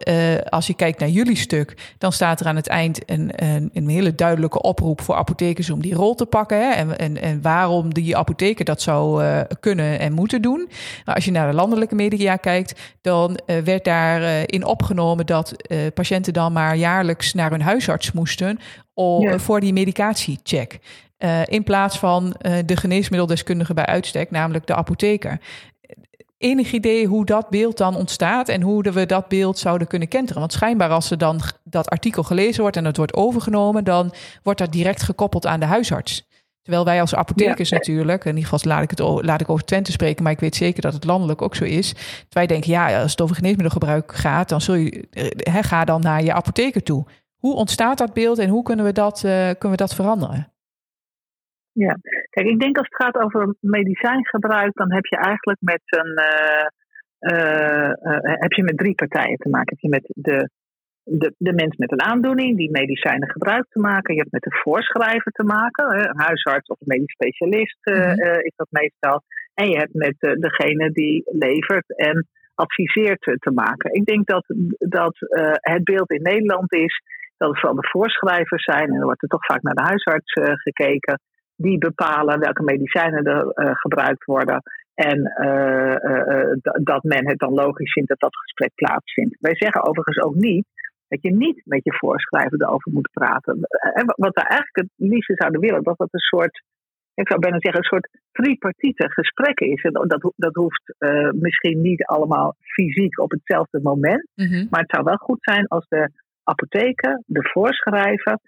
als 0.48 0.66
je 0.66 0.74
kijkt 0.74 1.00
naar 1.00 1.08
jullie 1.08 1.36
stuk, 1.36 1.94
dan 1.98 2.12
staat 2.12 2.40
er 2.40 2.46
aan 2.46 2.56
het 2.56 2.68
eind 2.68 3.10
een, 3.10 3.30
een, 3.34 3.70
een 3.72 3.88
hele 3.88 4.14
duidelijke 4.14 4.62
oproep 4.62 5.00
voor 5.00 5.14
apothekers 5.14 5.70
om 5.70 5.82
die 5.82 5.94
rol 5.94 6.14
te 6.14 6.26
pakken. 6.26 6.58
Hè, 6.58 6.70
en, 6.70 6.98
en, 6.98 7.22
en 7.22 7.42
waarom 7.42 7.94
die 7.94 8.16
apotheker 8.16 8.64
dat 8.64 8.82
zou 8.82 9.24
uh, 9.24 9.40
kunnen 9.60 9.98
en 9.98 10.12
moeten 10.12 10.42
doen. 10.42 10.68
Maar 11.04 11.14
als 11.14 11.24
je 11.24 11.30
naar 11.30 11.50
de 11.50 11.56
landelijke 11.56 11.94
media 11.94 12.36
kijkt, 12.36 12.80
dan 13.00 13.40
uh, 13.46 13.58
werd 13.58 13.84
daarin 13.84 14.28
uh, 14.28 14.42
in 14.46 14.64
opgenomen 14.64 15.26
dat 15.26 15.54
patiënten 15.94 16.32
dan 16.32 16.52
maar 16.52 16.76
jaarlijks 16.76 17.34
naar 17.34 17.50
hun 17.50 17.62
huisarts 17.62 18.12
moesten 18.12 18.58
om, 18.94 19.22
ja. 19.22 19.38
voor 19.38 19.60
die 19.60 19.72
medicatiecheck. 19.72 20.78
Uh, 21.18 21.40
in 21.44 21.62
plaats 21.62 21.98
van 21.98 22.24
uh, 22.24 22.52
de 22.66 22.76
geneesmiddeldeskundige 22.76 23.74
bij 23.74 23.86
uitstek, 23.86 24.30
namelijk 24.30 24.66
de 24.66 24.74
apotheker 24.74 25.40
enig 26.46 26.72
idee 26.72 27.06
hoe 27.06 27.24
dat 27.24 27.50
beeld 27.50 27.76
dan 27.76 27.96
ontstaat 27.96 28.48
en 28.48 28.62
hoe 28.62 28.82
we 28.82 29.06
dat 29.06 29.28
beeld 29.28 29.58
zouden 29.58 29.86
kunnen 29.86 30.08
kenteren? 30.08 30.40
Want 30.40 30.52
schijnbaar 30.52 30.90
als 30.90 31.10
er 31.10 31.18
dan 31.18 31.40
dat 31.64 31.88
artikel 31.88 32.22
gelezen 32.22 32.60
wordt 32.60 32.76
en 32.76 32.84
het 32.84 32.96
wordt 32.96 33.14
overgenomen, 33.14 33.84
dan 33.84 34.12
wordt 34.42 34.58
dat 34.58 34.72
direct 34.72 35.02
gekoppeld 35.02 35.46
aan 35.46 35.60
de 35.60 35.66
huisarts. 35.66 36.28
Terwijl 36.62 36.84
wij 36.84 37.00
als 37.00 37.14
apothekers 37.14 37.70
natuurlijk, 37.70 38.24
in 38.24 38.36
ieder 38.36 38.50
geval 38.50 38.72
laat 38.72 38.82
ik, 38.82 38.90
het, 38.90 39.00
laat 39.00 39.40
ik 39.40 39.50
over 39.50 39.64
Twente 39.64 39.92
spreken, 39.92 40.22
maar 40.22 40.32
ik 40.32 40.40
weet 40.40 40.56
zeker 40.56 40.82
dat 40.82 40.92
het 40.92 41.04
landelijk 41.04 41.42
ook 41.42 41.54
zo 41.54 41.64
is. 41.64 41.94
Wij 42.28 42.46
denken, 42.46 42.70
ja, 42.70 43.00
als 43.02 43.10
het 43.10 43.20
over 43.20 43.36
geneesmiddelgebruik 43.36 44.14
gaat, 44.14 44.48
dan 44.48 44.60
zul 44.60 44.74
je, 44.74 45.08
he, 45.36 45.62
ga 45.62 45.84
dan 45.84 46.00
naar 46.00 46.22
je 46.22 46.32
apotheker 46.32 46.82
toe. 46.82 47.06
Hoe 47.36 47.54
ontstaat 47.54 47.98
dat 47.98 48.12
beeld 48.12 48.38
en 48.38 48.48
hoe 48.48 48.62
kunnen 48.62 48.84
we 48.84 48.92
dat, 48.92 49.22
uh, 49.24 49.30
kunnen 49.32 49.70
we 49.70 49.76
dat 49.76 49.94
veranderen? 49.94 50.52
Ja, 51.72 51.96
kijk, 52.36 52.48
ik 52.48 52.60
denk 52.60 52.76
als 52.78 52.88
het 52.90 53.02
gaat 53.02 53.22
over 53.24 53.54
medicijngebruik, 53.60 54.74
dan 54.74 54.92
heb 54.92 55.06
je 55.06 55.16
eigenlijk 55.16 55.60
met 55.60 55.82
een. 55.84 56.12
Uh, 56.32 56.66
uh, 57.20 57.92
uh, 58.02 58.40
heb 58.44 58.52
je 58.52 58.62
met 58.62 58.78
drie 58.78 58.94
partijen 58.94 59.36
te 59.36 59.48
maken. 59.48 59.74
Heb 59.74 59.78
je 59.78 59.88
met 59.88 60.06
de, 60.14 60.50
de, 61.02 61.34
de 61.38 61.52
mens 61.52 61.76
met 61.76 61.92
een 61.92 62.02
aandoening 62.02 62.56
die 62.56 62.70
medicijnen 62.70 63.30
gebruikt 63.30 63.70
te 63.70 63.80
maken. 63.80 64.14
Je 64.14 64.20
hebt 64.20 64.32
met 64.32 64.42
de 64.42 64.60
voorschrijver 64.62 65.32
te 65.32 65.44
maken, 65.44 65.84
een 65.94 66.20
huisarts 66.20 66.68
of 66.68 66.80
een 66.80 66.86
medisch 66.86 67.12
specialist 67.12 67.78
mm-hmm. 67.82 68.40
is 68.40 68.52
dat 68.56 68.66
meestal. 68.70 69.22
En 69.54 69.68
je 69.68 69.76
hebt 69.76 69.94
met 69.94 70.16
degene 70.18 70.90
die 70.90 71.22
levert 71.24 71.96
en 71.96 72.26
adviseert 72.54 73.22
te 73.22 73.50
maken. 73.54 73.92
Ik 73.92 74.04
denk 74.04 74.26
dat, 74.26 74.44
dat 74.78 75.16
het 75.60 75.84
beeld 75.84 76.10
in 76.10 76.22
Nederland 76.22 76.72
is 76.72 77.02
dat 77.36 77.48
het 77.48 77.60
vooral 77.60 77.80
de 77.80 77.88
voorschrijvers 77.88 78.64
zijn. 78.64 78.88
En 78.88 79.00
er 79.00 79.04
wordt 79.04 79.22
er 79.22 79.28
toch 79.28 79.46
vaak 79.46 79.62
naar 79.62 79.74
de 79.74 79.90
huisarts 79.92 80.32
gekeken 80.62 81.20
die 81.56 81.78
bepalen 81.78 82.40
welke 82.40 82.62
medicijnen 82.62 83.24
er 83.24 83.44
uh, 83.44 83.70
gebruikt 83.74 84.24
worden. 84.24 84.62
En 84.94 85.18
uh, 85.40 85.94
uh, 86.10 86.52
dat 86.82 87.02
men 87.02 87.28
het 87.28 87.38
dan 87.38 87.52
logisch 87.52 87.92
vindt 87.92 88.08
dat 88.08 88.20
dat 88.20 88.36
gesprek 88.36 88.74
plaatsvindt. 88.74 89.36
Wij 89.40 89.56
zeggen 89.56 89.84
overigens 89.84 90.18
ook 90.18 90.34
niet 90.34 90.66
dat 91.08 91.22
je 91.22 91.32
niet 91.32 91.62
met 91.64 91.84
je 91.84 91.94
voorschrijver 91.94 92.62
erover 92.62 92.92
moet 92.92 93.10
praten. 93.12 93.58
wat 94.16 94.34
we 94.34 94.40
eigenlijk 94.40 94.76
het 94.76 94.90
liefst 94.96 95.38
zouden 95.38 95.60
willen, 95.60 95.82
dat 95.82 95.98
dat 95.98 96.08
een 96.10 96.20
soort, 96.20 96.62
ik 97.14 97.28
zou 97.28 97.40
bijna 97.40 97.60
zeggen, 97.60 97.80
een 97.80 97.88
soort 97.88 98.08
tripartite 98.32 99.10
gesprek 99.10 99.60
is. 99.60 99.82
En 99.82 99.92
dat, 99.92 100.32
dat 100.36 100.54
hoeft 100.54 100.94
misschien 101.32 101.80
niet 101.80 102.04
allemaal 102.04 102.54
fysiek 102.58 103.20
op 103.20 103.30
hetzelfde 103.30 103.80
moment. 103.82 104.28
Mm 104.34 104.46
-hmm. 104.46 104.66
Maar 104.70 104.80
het 104.80 104.90
zou 104.90 105.04
wel 105.04 105.16
goed 105.16 105.38
zijn 105.40 105.66
als 105.66 105.86
de 105.88 106.10
apotheker, 106.42 107.22
de 107.26 107.48
voorschrijver 107.52 108.38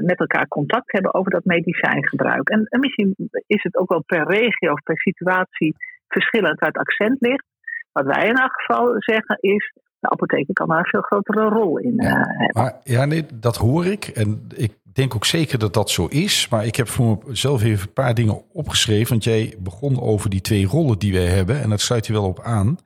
met 0.00 0.18
elkaar 0.18 0.48
contact 0.48 0.92
hebben 0.92 1.14
over 1.14 1.30
dat 1.30 1.44
medicijngebruik. 1.44 2.48
En, 2.48 2.64
en, 2.64 2.80
misschien 2.80 3.14
is 3.46 3.62
het 3.62 3.76
ook 3.76 3.88
wel 3.88 4.02
per 4.06 4.26
regio 4.26 4.72
of 4.72 4.82
per 4.82 4.98
situatie 4.98 5.74
verschillend 6.08 6.58
waar 6.58 6.68
het 6.68 6.78
accent 6.78 7.16
ligt. 7.20 7.44
Wat 7.92 8.06
wij 8.06 8.28
in 8.28 8.34
elk 8.34 8.52
geval 8.52 8.94
zeggen 8.96 9.36
is, 9.40 9.72
de 10.00 10.10
apotheker 10.10 10.54
kan 10.54 10.68
daar 10.68 10.78
een 10.78 10.84
veel 10.84 11.00
grotere 11.00 11.48
rol 11.48 11.78
in 11.78 12.04
uh, 12.04 12.12
hebben. 12.12 12.50
Maar, 12.52 12.74
ja, 12.84 13.04
nee, 13.04 13.26
dat 13.34 13.56
hoor 13.56 13.86
ik. 13.86 14.04
En 14.04 14.46
ik 14.56 14.72
denk 14.92 15.14
ook 15.14 15.24
zeker 15.24 15.58
dat 15.58 15.74
dat 15.74 15.90
zo 15.90 16.06
is. 16.06 16.48
Maar 16.48 16.66
ik 16.66 16.76
heb 16.76 16.88
voor 16.88 17.18
mezelf 17.26 17.62
even 17.62 17.86
een 17.86 17.92
paar 17.92 18.14
dingen 18.14 18.42
opgeschreven. 18.52 19.08
Want 19.08 19.24
jij 19.24 19.54
begon 19.58 20.00
over 20.00 20.30
die 20.30 20.40
twee 20.40 20.66
rollen 20.66 20.98
die 20.98 21.12
wij 21.12 21.26
hebben. 21.26 21.60
En 21.60 21.70
dat 21.70 21.80
sluit 21.80 22.06
je 22.06 22.12
wel 22.12 22.26
op 22.26 22.40
aan. 22.40 22.78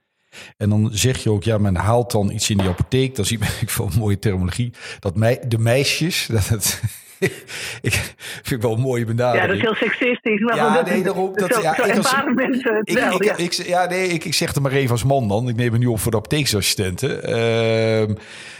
En 0.56 0.68
dan 0.68 0.90
zeg 0.92 1.22
je 1.22 1.30
ook, 1.30 1.44
ja, 1.44 1.58
men 1.58 1.76
haalt 1.76 2.10
dan 2.10 2.30
iets 2.30 2.50
in 2.50 2.58
die 2.58 2.68
apotheek. 2.68 3.16
Dan 3.16 3.24
zie 3.24 3.38
ik 3.60 3.76
een 3.76 3.98
mooie 3.98 4.18
terminologie. 4.18 4.72
Dat 4.98 5.16
mij, 5.16 5.40
de 5.48 5.58
meisjes, 5.58 6.26
dat 6.32 6.48
het, 6.48 6.80
ik 7.88 8.14
vind 8.42 8.62
wel 8.62 8.72
een 8.72 8.80
mooie 8.80 9.04
benadering. 9.04 9.42
Ja, 9.42 9.46
dat 9.46 9.56
is 9.56 9.62
heel 9.62 9.88
seksistisch. 9.88 10.40
Maar 10.40 10.56
ja, 10.56 10.74
dat, 10.74 10.86
nee, 10.86 11.02
daarom. 11.02 11.32
Dat, 11.34 11.54
zo, 11.54 11.60
ja, 11.60 11.74
zo 11.74 11.82
ik 11.84 11.96
als- 11.96 12.14
mensen 12.34 12.74
het 12.74 12.88
Ik, 12.88 12.94
wel. 12.98 13.14
ik, 13.14 13.24
ja. 13.24 13.36
ik, 13.36 13.52
ja, 13.52 13.86
nee, 13.86 14.08
ik, 14.08 14.24
ik 14.24 14.34
zeg 14.34 14.54
het 14.54 14.62
maar 14.62 14.72
even 14.72 14.90
als 14.90 15.04
man 15.04 15.28
dan. 15.28 15.48
Ik 15.48 15.56
neem 15.56 15.72
het 15.72 15.80
nu 15.80 15.86
op 15.86 15.98
voor 16.00 16.10
de 16.10 16.16
apotheeksassistenten. 16.16 17.22
Ehm, 17.22 18.14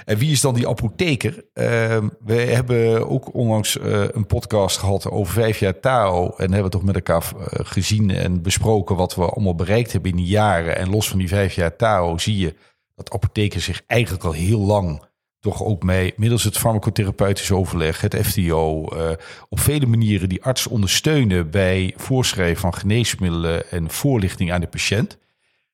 en 0.04 0.18
wie 0.18 0.32
is 0.32 0.40
dan 0.40 0.54
die 0.54 0.68
apotheker? 0.68 1.44
Ehm, 1.52 2.08
we 2.24 2.34
hebben 2.34 3.08
ook 3.08 3.34
onlangs 3.34 3.78
eh, 3.78 4.02
een 4.12 4.26
podcast 4.26 4.76
gehad 4.78 5.10
over 5.10 5.32
vijf 5.32 5.58
jaar 5.58 5.80
Tao. 5.80 6.34
En 6.36 6.52
hebben 6.52 6.70
toch 6.70 6.82
met 6.84 6.94
elkaar 6.94 7.22
eh, 7.38 7.44
gezien 7.62 8.10
en 8.10 8.42
besproken 8.42 8.96
wat 8.96 9.14
we 9.14 9.24
allemaal 9.24 9.54
bereikt 9.54 9.92
hebben 9.92 10.10
in 10.10 10.16
die 10.16 10.26
jaren. 10.26 10.76
En 10.76 10.90
los 10.90 11.08
van 11.08 11.18
die 11.18 11.28
vijf 11.28 11.54
jaar 11.54 11.76
Tao 11.76 12.18
zie 12.18 12.36
je 12.38 12.54
dat 12.94 13.12
apothekers 13.12 13.64
zich 13.64 13.82
eigenlijk 13.86 14.24
al 14.24 14.32
heel 14.32 14.60
lang 14.60 15.02
toch 15.42 15.62
ook 15.62 15.82
mee, 15.82 16.12
middels 16.16 16.44
het 16.44 16.58
farmacotherapeutisch 16.58 17.50
overleg, 17.50 18.00
het 18.00 18.16
FTO, 18.16 18.88
eh, 18.88 19.10
op 19.48 19.60
vele 19.60 19.86
manieren 19.86 20.28
die 20.28 20.42
arts 20.42 20.66
ondersteunen 20.66 21.50
bij 21.50 21.94
voorschrijven 21.96 22.60
van 22.60 22.74
geneesmiddelen 22.74 23.70
en 23.70 23.90
voorlichting 23.90 24.52
aan 24.52 24.60
de 24.60 24.66
patiënt. 24.66 25.18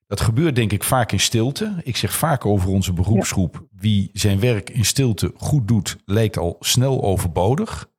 Dat 0.06 0.20
gebeurt 0.20 0.56
denk 0.56 0.72
ik 0.72 0.84
vaak 0.84 1.12
in 1.12 1.20
stilte. 1.20 1.80
Ik 1.82 1.96
zeg 1.96 2.12
vaak 2.12 2.46
over 2.46 2.68
onze 2.68 2.92
beroepsgroep, 2.92 3.66
wie 3.72 4.10
zijn 4.12 4.40
werk 4.40 4.70
in 4.70 4.84
stilte 4.84 5.32
goed 5.36 5.68
doet, 5.68 5.96
lijkt 6.04 6.38
al 6.38 6.56
snel 6.60 7.02
overbodig. 7.02 7.90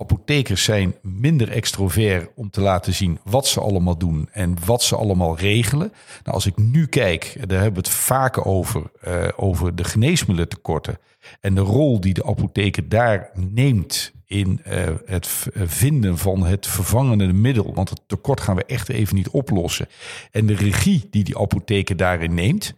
Apothekers 0.00 0.64
zijn 0.64 0.94
minder 1.02 1.50
extrovert 1.50 2.30
om 2.34 2.50
te 2.50 2.60
laten 2.60 2.94
zien 2.94 3.18
wat 3.24 3.46
ze 3.46 3.60
allemaal 3.60 3.98
doen 3.98 4.28
en 4.32 4.56
wat 4.64 4.82
ze 4.82 4.96
allemaal 4.96 5.38
regelen. 5.38 5.92
Nou, 6.24 6.34
als 6.34 6.46
ik 6.46 6.56
nu 6.56 6.86
kijk, 6.86 7.34
daar 7.46 7.60
hebben 7.60 7.82
we 7.82 7.88
het 7.88 7.96
vaker 7.98 8.44
over, 8.44 8.90
eh, 9.00 9.28
over 9.36 9.74
de 9.74 9.84
geneesmiddelentekorten 9.84 10.98
en 11.40 11.54
de 11.54 11.60
rol 11.60 12.00
die 12.00 12.14
de 12.14 12.24
apotheker 12.24 12.88
daar 12.88 13.30
neemt 13.34 14.12
in 14.26 14.60
eh, 14.64 14.86
het 15.06 15.46
eh, 15.54 15.62
vinden 15.66 16.18
van 16.18 16.46
het 16.46 16.66
vervangende 16.66 17.32
middel. 17.32 17.74
Want 17.74 17.90
het 17.90 18.00
tekort 18.06 18.40
gaan 18.40 18.56
we 18.56 18.64
echt 18.64 18.88
even 18.88 19.14
niet 19.14 19.28
oplossen. 19.28 19.88
En 20.30 20.46
de 20.46 20.54
regie 20.54 21.06
die 21.10 21.24
die 21.24 21.38
apotheker 21.38 21.96
daarin 21.96 22.34
neemt. 22.34 22.74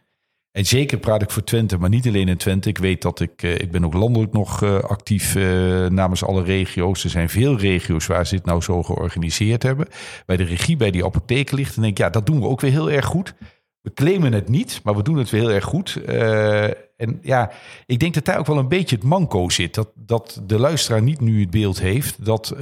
En 0.52 0.66
zeker 0.66 0.98
praat 0.98 1.22
ik 1.22 1.30
voor 1.30 1.44
Twente, 1.44 1.78
maar 1.78 1.88
niet 1.88 2.06
alleen 2.06 2.28
in 2.28 2.36
Twente. 2.36 2.68
Ik 2.68 2.78
weet 2.78 3.02
dat 3.02 3.20
ik, 3.20 3.42
eh, 3.42 3.54
ik 3.54 3.70
ben 3.70 3.84
ook 3.84 3.94
landelijk 3.94 4.32
nog 4.32 4.62
eh, 4.62 4.78
actief 4.78 5.34
eh, 5.34 5.42
namens 5.86 6.24
alle 6.24 6.42
regio's. 6.42 7.04
Er 7.04 7.10
zijn 7.10 7.28
veel 7.28 7.58
regio's 7.58 8.06
waar 8.06 8.26
ze 8.26 8.34
dit 8.34 8.44
nou 8.44 8.60
zo 8.60 8.82
georganiseerd 8.82 9.62
hebben. 9.62 9.86
Bij 10.26 10.36
de 10.36 10.44
regie 10.44 10.76
bij 10.76 10.90
die 10.90 11.04
apotheker 11.04 11.56
ligt. 11.56 11.76
En 11.76 11.82
denk 11.82 11.98
ik, 11.98 12.04
ja, 12.04 12.10
dat 12.10 12.26
doen 12.26 12.40
we 12.40 12.46
ook 12.46 12.60
weer 12.60 12.70
heel 12.70 12.90
erg 12.90 13.04
goed. 13.04 13.34
We 13.80 13.92
claimen 13.92 14.32
het 14.32 14.48
niet, 14.48 14.80
maar 14.84 14.96
we 14.96 15.02
doen 15.02 15.16
het 15.16 15.30
weer 15.30 15.40
heel 15.40 15.50
erg 15.50 15.64
goed. 15.64 16.00
En 16.96 17.18
ja, 17.22 17.50
ik 17.86 17.98
denk 17.98 18.14
dat 18.14 18.24
daar 18.24 18.38
ook 18.38 18.46
wel 18.46 18.58
een 18.58 18.68
beetje 18.68 18.96
het 18.96 19.04
manco 19.04 19.48
zit. 19.48 19.74
Dat, 19.74 19.90
dat 19.94 20.42
de 20.46 20.58
luisteraar 20.58 21.02
niet 21.02 21.20
nu 21.20 21.40
het 21.40 21.50
beeld 21.50 21.80
heeft 21.80 22.24
dat 22.24 22.54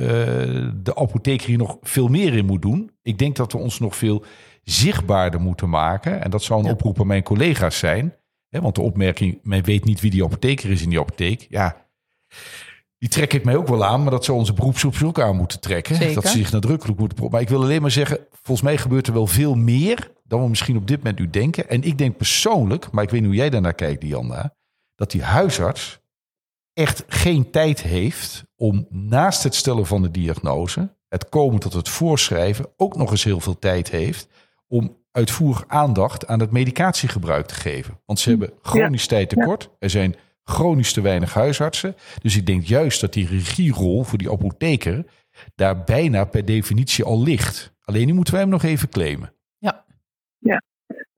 de 0.83 0.93
apotheker 0.95 1.47
hier 1.47 1.59
nog 1.59 1.77
veel 1.83 2.09
meer 2.09 2.35
in 2.35 2.47
moet 2.47 2.63
doen. 2.63 2.91
Ik 3.03 3.19
denk 3.19 3.37
dat 3.37 3.53
we 3.53 3.59
ons 3.59 3.79
nog 3.79 3.97
veel 3.97 4.25
zichtbaarder 4.71 5.41
moeten 5.41 5.69
maken. 5.69 6.23
En 6.23 6.31
dat 6.31 6.43
zou 6.43 6.61
een 6.61 6.67
Ja. 6.67 6.73
oproep 6.73 7.01
aan 7.01 7.07
mijn 7.07 7.23
collega's 7.23 7.79
zijn. 7.79 8.15
Hè, 8.49 8.61
want 8.61 8.75
de 8.75 8.81
opmerking, 8.81 9.39
men 9.43 9.65
weet 9.65 9.85
niet 9.85 10.01
wie 10.01 10.11
die 10.11 10.25
apotheker 10.25 10.71
is 10.71 10.83
in 10.83 10.89
die 10.89 11.01
apotheek. 11.01 11.47
Ja, 11.51 11.87
die 12.99 13.09
trek 13.09 13.33
ik 13.33 13.45
mij 13.45 13.57
ook 13.57 13.69
wel 13.69 13.85
aan. 13.85 14.03
Maar 14.03 14.11
dat 14.11 14.25
zou 14.25 14.39
onze 14.39 14.53
beroepsgroep 14.53 15.03
ook 15.03 15.21
aan 15.21 15.37
moeten 15.37 15.61
trekken. 15.61 15.97
Zeker. 15.97 16.15
Dat 16.15 16.27
ze 16.27 16.39
zich 16.39 16.53
nadrukkelijk 16.53 16.99
moeten... 16.99 17.31
Maar 17.31 17.41
ik 17.41 17.49
wil 17.49 17.63
alleen 17.63 17.83
maar 17.83 17.91
zeggen, 17.91 18.19
volgens 18.31 18.67
mij 18.67 18.79
gebeurt 18.79 19.07
er 19.07 19.13
wel 19.13 19.27
veel 19.27 19.55
meer... 19.55 20.13
dan 20.25 20.43
we 20.43 20.49
misschien 20.49 20.77
op 20.77 20.87
dit 20.87 20.97
moment 20.97 21.19
nu 21.19 21.31
denken. 21.31 21.69
En 21.69 21.83
ik 21.83 21.99
denk 21.99 22.17
persoonlijk, 22.17 22.91
maar 22.91 23.05
ik 23.05 23.11
weet 23.11 23.21
niet 23.21 23.29
hoe 23.29 23.39
jij 23.39 23.51
daarnaar 23.51 23.75
kijkt, 23.75 24.01
Diana... 24.01 24.55
dat 24.95 25.11
die 25.11 25.23
huisarts 25.23 26.01
echt 26.73 27.05
geen 27.09 27.51
tijd 27.51 27.83
heeft 27.83 28.45
om 28.57 28.87
naast 28.91 29.43
het 29.43 29.55
stellen 29.55 29.87
van 29.87 30.03
de 30.03 30.11
diagnose... 30.11 30.97
het 31.09 31.29
komen 31.29 31.61
tot 31.61 31.73
het 31.73 31.89
voorschrijven 31.89 32.67
ook 32.77 32.97
nog 32.97 33.11
eens 33.11 33.25
heel 33.25 33.41
veel 33.41 33.59
tijd 33.59 33.91
heeft... 33.91 34.29
om 34.69 34.97
uitvoerig 35.13 35.65
aandacht 35.67 36.27
aan 36.27 36.41
het 36.41 36.53
medicatiegebruik 36.53 37.47
te 37.47 37.55
geven. 37.55 38.01
Want 38.07 38.19
ze 38.19 38.31
hebben 38.31 38.53
chronisch 38.63 39.07
tijd 39.07 39.29
tekort. 39.29 39.71
Er 39.79 39.91
zijn 39.91 40.15
chronisch 40.45 40.93
te 40.93 41.01
weinig 41.01 41.35
huisartsen. 41.35 41.95
Dus 42.23 42.37
ik 42.37 42.47
denk 42.47 42.63
juist 42.63 43.01
dat 43.01 43.13
die 43.13 43.27
regierol 43.27 44.05
voor 44.05 44.19
die 44.19 44.31
apotheker... 44.31 45.05
daar 45.55 45.85
bijna 45.85 46.25
per 46.25 46.45
definitie 46.45 47.05
al 47.05 47.23
ligt. 47.23 47.77
Alleen 47.85 48.07
nu 48.07 48.13
moeten 48.13 48.33
wij 48.33 48.43
hem 48.43 48.53
nog 48.53 48.63
even 48.63 48.89
claimen. 48.89 49.33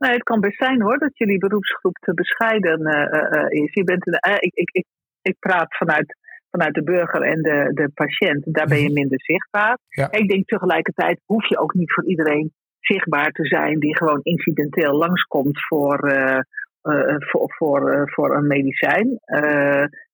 Nee, 0.03 0.13
het 0.13 0.23
kan 0.23 0.41
best 0.41 0.57
zijn 0.57 0.83
hoor 0.83 0.99
dat 0.99 1.19
jullie 1.19 1.39
beroepsgroep 1.39 1.97
te 1.99 2.15
bescheiden 2.15 2.87
eh, 2.87 3.03
eh, 3.03 3.43
eh, 3.43 3.63
is. 3.63 3.73
Je 3.73 3.85
bent 3.85 4.07
een, 4.07 4.19
ik, 4.41 4.55
ik, 4.55 4.71
ik, 4.71 4.87
ik 5.23 5.37
praat 5.39 5.77
vanuit, 5.77 6.17
vanuit 6.51 6.75
de 6.75 6.83
burger 6.83 7.23
en 7.23 7.43
de, 7.43 7.71
de 7.75 7.91
patiënt. 7.95 8.55
Daar 8.55 8.67
ben 8.67 8.81
je 8.83 8.93
minder 8.93 9.21
zichtbaar. 9.21 9.79
Ja. 9.89 10.11
Ik 10.11 10.29
denk 10.29 10.47
tegelijkertijd 10.47 11.21
hoef 11.25 11.49
je 11.49 11.59
ook 11.59 11.75
niet 11.75 11.93
voor 11.93 12.05
iedereen 12.05 12.53
zichtbaar 12.81 13.31
te 13.31 13.47
zijn 13.47 13.79
die 13.79 13.97
gewoon 13.97 14.21
incidenteel 14.23 14.93
langskomt 14.93 15.67
voor, 15.67 15.99
eh, 15.99 16.39
eh, 16.83 17.17
voor, 17.19 17.55
voor, 17.57 17.91
eh, 17.91 18.03
voor 18.05 18.37
een 18.37 18.47
medicijn. 18.47 19.21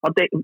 Wat, 0.00 0.14
de- 0.14 0.42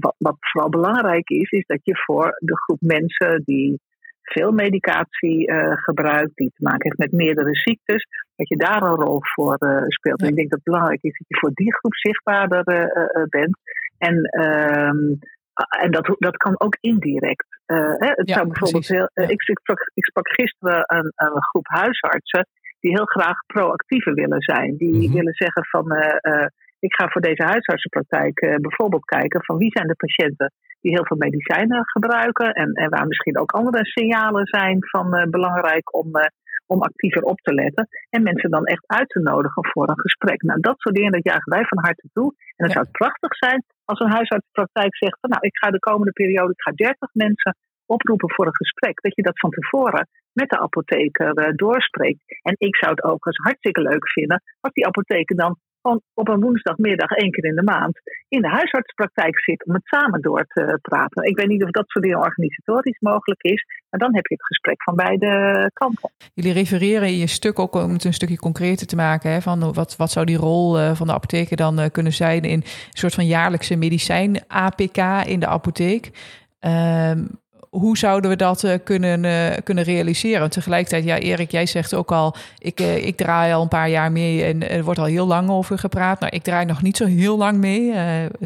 wat, 0.00 0.14
wat 0.18 0.36
vooral 0.38 0.70
belangrijk 0.70 1.28
is, 1.28 1.50
is 1.50 1.66
dat 1.66 1.80
je 1.82 1.96
voor 1.96 2.36
de 2.38 2.56
groep 2.56 2.80
mensen 2.80 3.42
die 3.44 3.80
veel 4.22 4.52
medicatie 4.52 5.52
gebruikt, 5.76 6.36
die 6.36 6.50
te 6.54 6.62
maken 6.62 6.82
heeft 6.82 6.98
met 6.98 7.12
meerdere 7.12 7.54
ziektes, 7.54 8.06
dat 8.36 8.48
je 8.48 8.56
daar 8.56 8.82
een 8.82 8.94
rol 9.04 9.18
voor 9.20 9.56
speelt. 9.86 10.20
En 10.22 10.28
ik 10.28 10.36
denk 10.36 10.50
dat 10.50 10.60
het 10.64 10.72
belangrijk 10.72 11.02
is 11.02 11.18
dat 11.18 11.28
je 11.28 11.38
voor 11.38 11.50
die 11.54 11.74
groep 11.74 11.94
zichtbaarder 11.94 12.62
bent. 13.28 13.58
En, 13.98 14.22
ehm, 14.22 15.14
en 15.54 15.90
dat, 15.90 16.14
dat 16.18 16.36
kan 16.36 16.60
ook 16.60 16.76
indirect. 16.80 17.46
Eh, 17.66 17.76
hè, 17.76 18.08
het 18.08 18.28
Ja, 18.28 18.34
zou 18.34 18.46
bijvoorbeeld 18.46 18.88
heel, 18.88 19.10
eh, 19.14 19.28
ik, 19.28 19.42
ik, 19.42 19.58
sprak, 19.58 19.90
ik 19.94 20.04
sprak 20.04 20.28
gisteren 20.32 20.82
een, 20.86 21.12
een 21.14 21.42
groep 21.42 21.66
huisartsen 21.68 22.46
die 22.80 22.90
heel 22.90 23.04
graag 23.04 23.46
proactiever 23.46 24.14
willen 24.14 24.42
zijn. 24.42 24.76
Die 24.76 25.08
Mhm. 25.08 25.16
willen 25.16 25.34
zeggen 25.34 25.64
van 25.64 25.90
eh, 25.90 26.46
ik 26.78 26.94
ga 26.94 27.08
voor 27.08 27.20
deze 27.20 27.42
huisartsenpraktijk 27.42 28.58
bijvoorbeeld 28.60 29.04
kijken 29.04 29.44
van 29.44 29.56
wie 29.56 29.70
zijn 29.70 29.86
de 29.86 29.94
patiënten 29.94 30.52
die 30.80 30.92
heel 30.92 31.06
veel 31.06 31.16
medicijnen 31.16 31.80
gebruiken 31.84 32.52
en, 32.52 32.72
en 32.72 32.90
waar 32.90 33.06
misschien 33.06 33.38
ook 33.38 33.52
andere 33.52 33.84
signalen 33.84 34.46
zijn 34.46 34.76
van 34.80 35.30
belangrijk 35.30 35.94
om, 35.94 36.10
om 36.74 36.82
actiever 36.82 37.22
op 37.22 37.38
te 37.46 37.54
letten. 37.54 37.88
En 38.14 38.22
mensen 38.22 38.50
dan 38.50 38.64
echt 38.64 38.84
uit 38.86 39.08
te 39.08 39.20
nodigen 39.20 39.64
voor 39.72 39.88
een 39.88 40.00
gesprek. 40.00 40.42
Nou, 40.42 40.60
dat 40.60 40.80
soort 40.80 40.94
dingen, 40.94 41.12
dat 41.12 41.24
jagen 41.32 41.52
wij 41.56 41.64
van 41.64 41.84
harte 41.86 42.08
toe. 42.12 42.34
En 42.56 42.66
Ja. 42.66 42.72
zou 42.72 42.84
het 42.84 42.92
prachtig 43.02 43.32
zijn 43.36 43.64
als 43.84 43.98
een 44.00 44.10
huisartsenpraktijk 44.18 44.96
zegt 44.96 45.18
van 45.20 45.30
nou, 45.30 45.42
ik 45.46 45.56
ga 45.56 45.70
de 45.70 45.78
komende 45.88 46.12
periode, 46.12 46.52
ik 46.52 46.62
ga 46.62 46.72
30 46.72 47.08
mensen 47.12 47.56
oproepen 47.86 48.30
voor 48.34 48.46
een 48.46 48.56
gesprek. 48.64 49.00
Dat 49.00 49.14
je 49.16 49.22
dat 49.22 49.38
van 49.40 49.50
tevoren 49.50 50.08
met 50.32 50.48
de 50.50 50.58
apotheker 50.58 51.30
eh, 51.34 51.52
doorspreekt. 51.54 52.22
En 52.42 52.54
ik 52.58 52.76
zou 52.76 52.90
het 52.94 53.02
ook 53.04 53.26
eens 53.26 53.42
hartstikke 53.46 53.80
leuk 53.80 54.08
vinden 54.10 54.42
als 54.60 54.72
die 54.72 54.86
apotheker 54.86 55.36
dan 55.36 55.58
gewoon 55.82 56.00
op 56.14 56.28
een 56.28 56.40
woensdagmiddag 56.40 57.10
één 57.10 57.30
keer 57.30 57.44
in 57.44 57.54
de 57.54 57.62
maand 57.62 58.00
in 58.28 58.40
de 58.40 58.48
huisartspraktijk 58.48 59.40
zit 59.40 59.64
om 59.66 59.74
het 59.74 59.86
samen 59.86 60.20
door 60.20 60.44
te 60.46 60.78
praten. 60.82 61.24
Ik 61.24 61.36
weet 61.36 61.48
niet 61.48 61.64
of 61.64 61.70
dat 61.70 61.88
soort 61.88 62.04
dingen 62.04 62.18
organisatorisch 62.18 62.98
mogelijk 63.00 63.42
is, 63.42 63.64
maar 63.90 64.00
dan 64.00 64.14
heb 64.14 64.26
je 64.26 64.34
het 64.34 64.46
gesprek 64.46 64.82
van 64.82 64.94
beide 64.94 65.70
kanten. 65.72 66.10
Jullie 66.34 66.52
refereren 66.52 67.08
in 67.08 67.18
je 67.18 67.26
stuk 67.26 67.58
ook 67.58 67.74
om 67.74 67.92
het 67.92 68.04
een 68.04 68.12
stukje 68.12 68.38
concreter 68.38 68.86
te 68.86 68.96
maken. 68.96 69.30
Hè, 69.30 69.40
van 69.40 69.72
wat, 69.72 69.96
wat 69.96 70.10
zou 70.10 70.26
die 70.26 70.36
rol 70.36 70.78
eh, 70.78 70.94
van 70.94 71.06
de 71.06 71.12
apotheker 71.12 71.56
dan 71.56 71.78
eh, 71.78 71.90
kunnen 71.90 72.12
zijn 72.12 72.42
in 72.42 72.52
een 72.52 72.64
soort 72.90 73.14
van 73.14 73.26
jaarlijkse 73.26 73.76
medicijn-APK 73.76 75.26
in 75.26 75.40
de 75.40 75.46
apotheek? 75.46 76.10
Ehm, 76.58 77.24
hoe 77.72 77.98
zouden 77.98 78.30
we 78.30 78.36
dat 78.36 78.64
eh, 78.64 78.78
kunnen, 78.84 79.24
eh, 79.24 79.56
kunnen 79.64 79.84
realiseren? 79.84 80.50
Tegelijkertijd, 80.50 81.04
ja, 81.04 81.18
Erik, 81.18 81.50
jij 81.50 81.66
zegt 81.66 81.94
ook 81.94 82.12
al, 82.12 82.34
ik, 82.58 82.80
eh, 82.80 83.06
ik 83.06 83.16
draai 83.16 83.52
al 83.52 83.62
een 83.62 83.68
paar 83.68 83.88
jaar 83.88 84.12
mee 84.12 84.44
en 84.44 84.70
er 84.70 84.84
wordt 84.84 84.98
al 85.00 85.04
heel 85.06 85.26
lang 85.26 85.50
over 85.50 85.78
gepraat. 85.78 86.20
Nou, 86.20 86.32
ik 86.36 86.42
draai 86.42 86.64
nog 86.64 86.82
niet 86.82 86.96
zo 86.96 87.06
heel 87.06 87.36
lang 87.36 87.58
mee. 87.58 87.92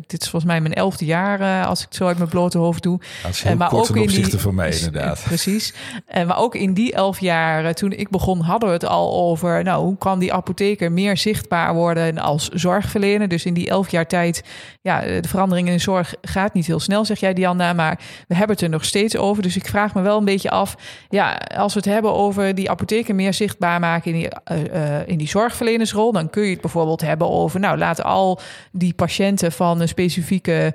Dit 0.06 0.22
is 0.22 0.28
volgens 0.28 0.52
mij 0.52 0.60
mijn 0.60 0.74
elfde 0.74 1.04
jaar, 1.04 1.66
als 1.66 1.80
ik 1.80 1.86
het 1.86 1.96
zo 1.96 2.06
uit 2.06 2.18
mijn 2.18 2.30
blote 2.30 2.58
hoofd 2.58 2.82
doe. 2.82 3.00
Dat 3.22 3.30
is 3.30 3.42
heel 3.42 3.56
maar 3.56 3.68
kort 3.68 3.80
ook 3.88 3.96
ten 3.96 4.02
in 4.02 4.22
die- 4.24 4.38
van 4.38 4.54
mij 4.54 4.70
inderdaad. 4.70 5.22
Precies. 5.28 5.74
En 6.06 6.26
maar 6.26 6.38
ook 6.38 6.54
in 6.54 6.74
die 6.74 6.92
elf 6.92 7.20
jaar, 7.20 7.74
toen 7.74 7.92
ik 7.92 8.08
begon, 8.10 8.40
hadden 8.40 8.68
we 8.68 8.74
het 8.74 8.84
al 8.86 9.14
over... 9.14 9.62
nou, 9.64 9.84
hoe 9.84 9.98
kan 9.98 10.18
die 10.18 10.32
apotheker 10.32 10.92
meer 10.92 11.16
zichtbaar 11.16 11.74
worden 11.74 12.18
als 12.18 12.48
zorgverlener? 12.48 13.28
Dus 13.28 13.44
in 13.44 13.54
die 13.54 13.68
elf 13.68 13.90
jaar 13.90 14.06
tijd, 14.06 14.44
ja, 14.80 15.00
de 15.00 15.28
verandering 15.28 15.68
in 15.68 15.74
de 15.74 15.80
zorg 15.80 16.14
gaat 16.22 16.54
niet 16.54 16.66
heel 16.66 16.80
snel, 16.80 17.04
zeg 17.04 17.20
jij 17.20 17.34
Diana. 17.34 17.72
Maar 17.72 17.98
we 18.28 18.34
hebben 18.34 18.56
het 18.56 18.64
er 18.64 18.70
nog 18.70 18.84
steeds 18.84 19.15
over. 19.18 19.42
Dus 19.42 19.56
ik 19.56 19.66
vraag 19.66 19.94
me 19.94 20.02
wel 20.02 20.18
een 20.18 20.24
beetje 20.24 20.50
af, 20.50 20.76
ja, 21.08 21.40
als 21.56 21.74
we 21.74 21.78
het 21.78 21.88
hebben 21.88 22.14
over 22.14 22.54
die 22.54 22.70
apotheker 22.70 23.14
meer 23.14 23.34
zichtbaar 23.34 23.80
maken... 23.80 24.12
in 24.12 24.18
die, 24.18 24.28
eh, 24.28 25.00
eh, 25.00 25.08
in 25.08 25.18
die 25.18 25.28
zorgverlenersrol, 25.28 26.12
dan 26.12 26.30
kun 26.30 26.42
je 26.42 26.50
het 26.50 26.60
bijvoorbeeld 26.60 27.00
hebben 27.00 27.30
over... 27.30 27.60
nou, 27.60 27.78
laten 27.78 28.04
al 28.04 28.40
die 28.72 28.94
patiënten 28.94 29.52
van 29.52 29.80
een 29.80 29.88
specifieke 29.88 30.74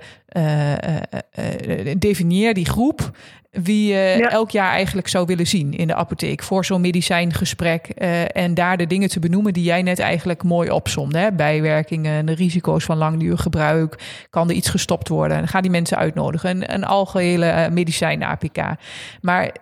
definieer 1.98 2.54
die 2.54 2.66
groep 2.66 3.12
wie 3.52 3.94
je 3.94 4.28
elk 4.30 4.52
jaar 4.52 4.72
eigenlijk 4.72 5.08
zou 5.08 5.26
willen 5.26 5.48
zien 5.48 5.74
in 5.74 5.88
de 5.88 5.96
apotheek 5.96 6.44
voor 6.44 6.66
zo'n 6.66 6.82
medicijngesprek. 6.82 7.88
en 7.88 8.54
daar 8.54 8.78
de 8.78 8.88
dingen 8.88 9.10
te 9.10 9.20
benoemen 9.20 9.54
die 9.54 9.64
jij 9.64 9.82
net 9.82 10.00
eigenlijk 10.00 10.44
mooi 10.44 10.70
opzomde. 10.70 11.18
Hè? 11.18 11.32
Bijwerkingen, 11.32 12.26
de 12.26 12.34
risico's 12.34 12.84
van 12.84 12.98
langdurig 12.98 13.42
gebruik. 13.42 14.26
Kan 14.30 14.50
er 14.50 14.56
iets 14.56 14.70
gestopt 14.70 15.08
worden? 15.08 15.38
En 15.38 15.48
ga 15.48 15.62
die 15.62 15.72
mensen 15.72 15.98
uitnodigen. 15.98 16.50
Een, 16.50 16.74
een 16.74 16.84
algehele 16.84 17.70
medicijn-APK. 17.72 18.58
Maar 19.22 19.56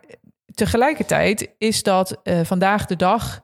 tegelijkertijd 0.53 1.50
is 1.58 1.84
dat 1.84 2.22
vandaag 2.43 2.86
de 2.86 2.96
dag 2.96 3.41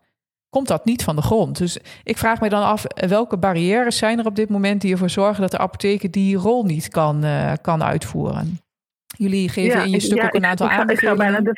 komt 0.55 0.67
dat 0.67 0.85
niet 0.85 1.03
van 1.03 1.15
de 1.15 1.21
grond. 1.21 1.57
Dus 1.57 1.77
ik 2.03 2.17
vraag 2.17 2.41
me 2.41 2.49
dan 2.49 2.63
af, 2.63 2.83
welke 3.07 3.37
barrières 3.37 3.97
zijn 3.97 4.19
er 4.19 4.25
op 4.25 4.35
dit 4.35 4.49
moment 4.49 4.81
die 4.81 4.91
ervoor 4.91 5.09
zorgen 5.09 5.41
dat 5.41 5.51
de 5.51 5.57
apotheek 5.57 6.13
die 6.13 6.35
rol 6.35 6.63
niet 6.63 6.87
kan, 6.87 7.25
uh, 7.25 7.51
kan 7.61 7.83
uitvoeren? 7.83 8.59
Jullie 9.17 9.49
geven 9.49 9.83
in 9.83 9.89
je 9.89 9.99
stuk 9.99 10.23
ook 10.23 10.33
een 10.33 10.45
aantal 10.45 10.69
aanbevelingen. 10.69 10.93
Ik 10.93 10.99
zou 10.99 11.17
bijna 11.17 11.39
de, 11.39 11.53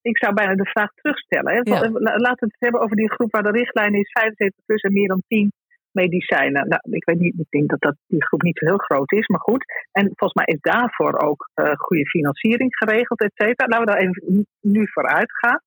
ik 0.00 0.18
zou 0.18 0.34
bijna 0.34 0.54
de 0.54 0.64
vraag 0.64 0.90
terugstellen. 0.94 1.52
Hè? 1.52 1.60
Ja. 1.62 1.90
Laten 2.00 2.46
we 2.46 2.52
het 2.52 2.56
hebben 2.58 2.80
over 2.80 2.96
die 2.96 3.10
groep 3.10 3.32
waar 3.32 3.42
de 3.42 3.50
richtlijn 3.50 3.94
is 3.94 4.10
75 4.10 4.64
plus 4.64 4.82
en 4.82 4.92
meer 4.92 5.08
dan 5.08 5.22
10 5.28 5.52
medicijnen. 5.90 6.68
Nou, 6.68 6.80
ik 6.90 7.04
weet 7.04 7.18
niet, 7.18 7.34
ik 7.38 7.50
denk 7.50 7.68
dat, 7.68 7.80
dat 7.80 7.96
die 8.06 8.24
groep 8.24 8.42
niet 8.42 8.58
zo 8.58 8.66
heel 8.66 8.84
groot 8.88 9.12
is, 9.12 9.26
maar 9.26 9.40
goed. 9.40 9.64
En 9.92 10.04
volgens 10.04 10.34
mij 10.34 10.54
is 10.54 10.60
daarvoor 10.60 11.18
ook 11.18 11.50
uh, 11.54 11.72
goede 11.74 12.08
financiering 12.08 12.76
geregeld, 12.76 13.20
et 13.20 13.32
cetera. 13.34 13.68
Laten 13.68 13.86
we 13.86 13.92
daar 13.92 14.00
even 14.00 14.46
nu 14.60 14.88
vooruit 14.88 15.32
gaan. 15.32 15.60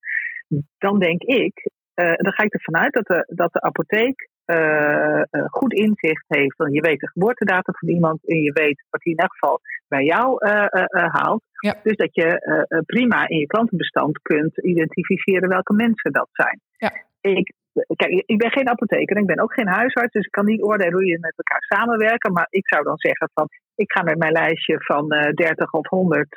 Dan 0.78 0.98
denk 0.98 1.22
ik, 1.22 1.70
uh, 1.94 2.14
dan 2.16 2.32
ga 2.32 2.42
ik 2.42 2.54
ervan 2.54 2.76
uit 2.76 2.92
dat 2.92 3.06
de, 3.06 3.24
dat 3.34 3.52
de 3.52 3.60
apotheek 3.60 4.28
uh, 4.46 5.22
goed 5.46 5.72
inzicht 5.72 6.24
heeft. 6.28 6.56
Want 6.56 6.74
je 6.74 6.80
weet 6.80 7.00
de 7.00 7.08
geboortedatum 7.08 7.74
van 7.74 7.88
iemand 7.88 8.28
en 8.28 8.42
je 8.42 8.52
weet 8.52 8.84
wat 8.90 9.04
hij 9.04 9.12
in 9.12 9.18
elk 9.18 9.32
geval 9.32 9.60
bij 9.88 10.04
jou 10.04 10.46
haalt. 10.90 11.42
Dus 11.82 11.96
dat 11.96 12.14
je 12.14 12.28
prima 12.86 13.28
in 13.28 13.38
je 13.38 13.46
klantenbestand 13.46 14.22
kunt 14.22 14.58
identificeren 14.58 15.48
welke 15.48 15.72
mensen 15.72 16.12
dat 16.12 16.28
zijn. 16.32 16.60
Ja. 16.76 16.92
Ik, 17.20 17.52
kijk, 17.96 18.22
ik 18.26 18.38
ben 18.38 18.50
geen 18.50 18.68
apotheker 18.68 19.16
en 19.16 19.22
ik 19.22 19.28
ben 19.28 19.40
ook 19.40 19.52
geen 19.52 19.68
huisarts, 19.68 20.12
dus 20.12 20.24
ik 20.24 20.30
kan 20.30 20.44
niet 20.44 20.62
oordelen 20.62 20.92
hoe 20.92 21.06
je 21.06 21.18
met 21.20 21.34
elkaar 21.36 21.62
samenwerken. 21.62 22.32
Maar 22.32 22.46
ik 22.50 22.68
zou 22.68 22.82
dan 22.82 22.98
zeggen 22.98 23.30
van, 23.34 23.48
ik 23.74 23.92
ga 23.92 24.02
met 24.02 24.18
mijn 24.18 24.32
lijstje 24.32 24.76
van 24.78 25.08
30 25.08 25.72
of 25.72 25.88
100 25.88 26.28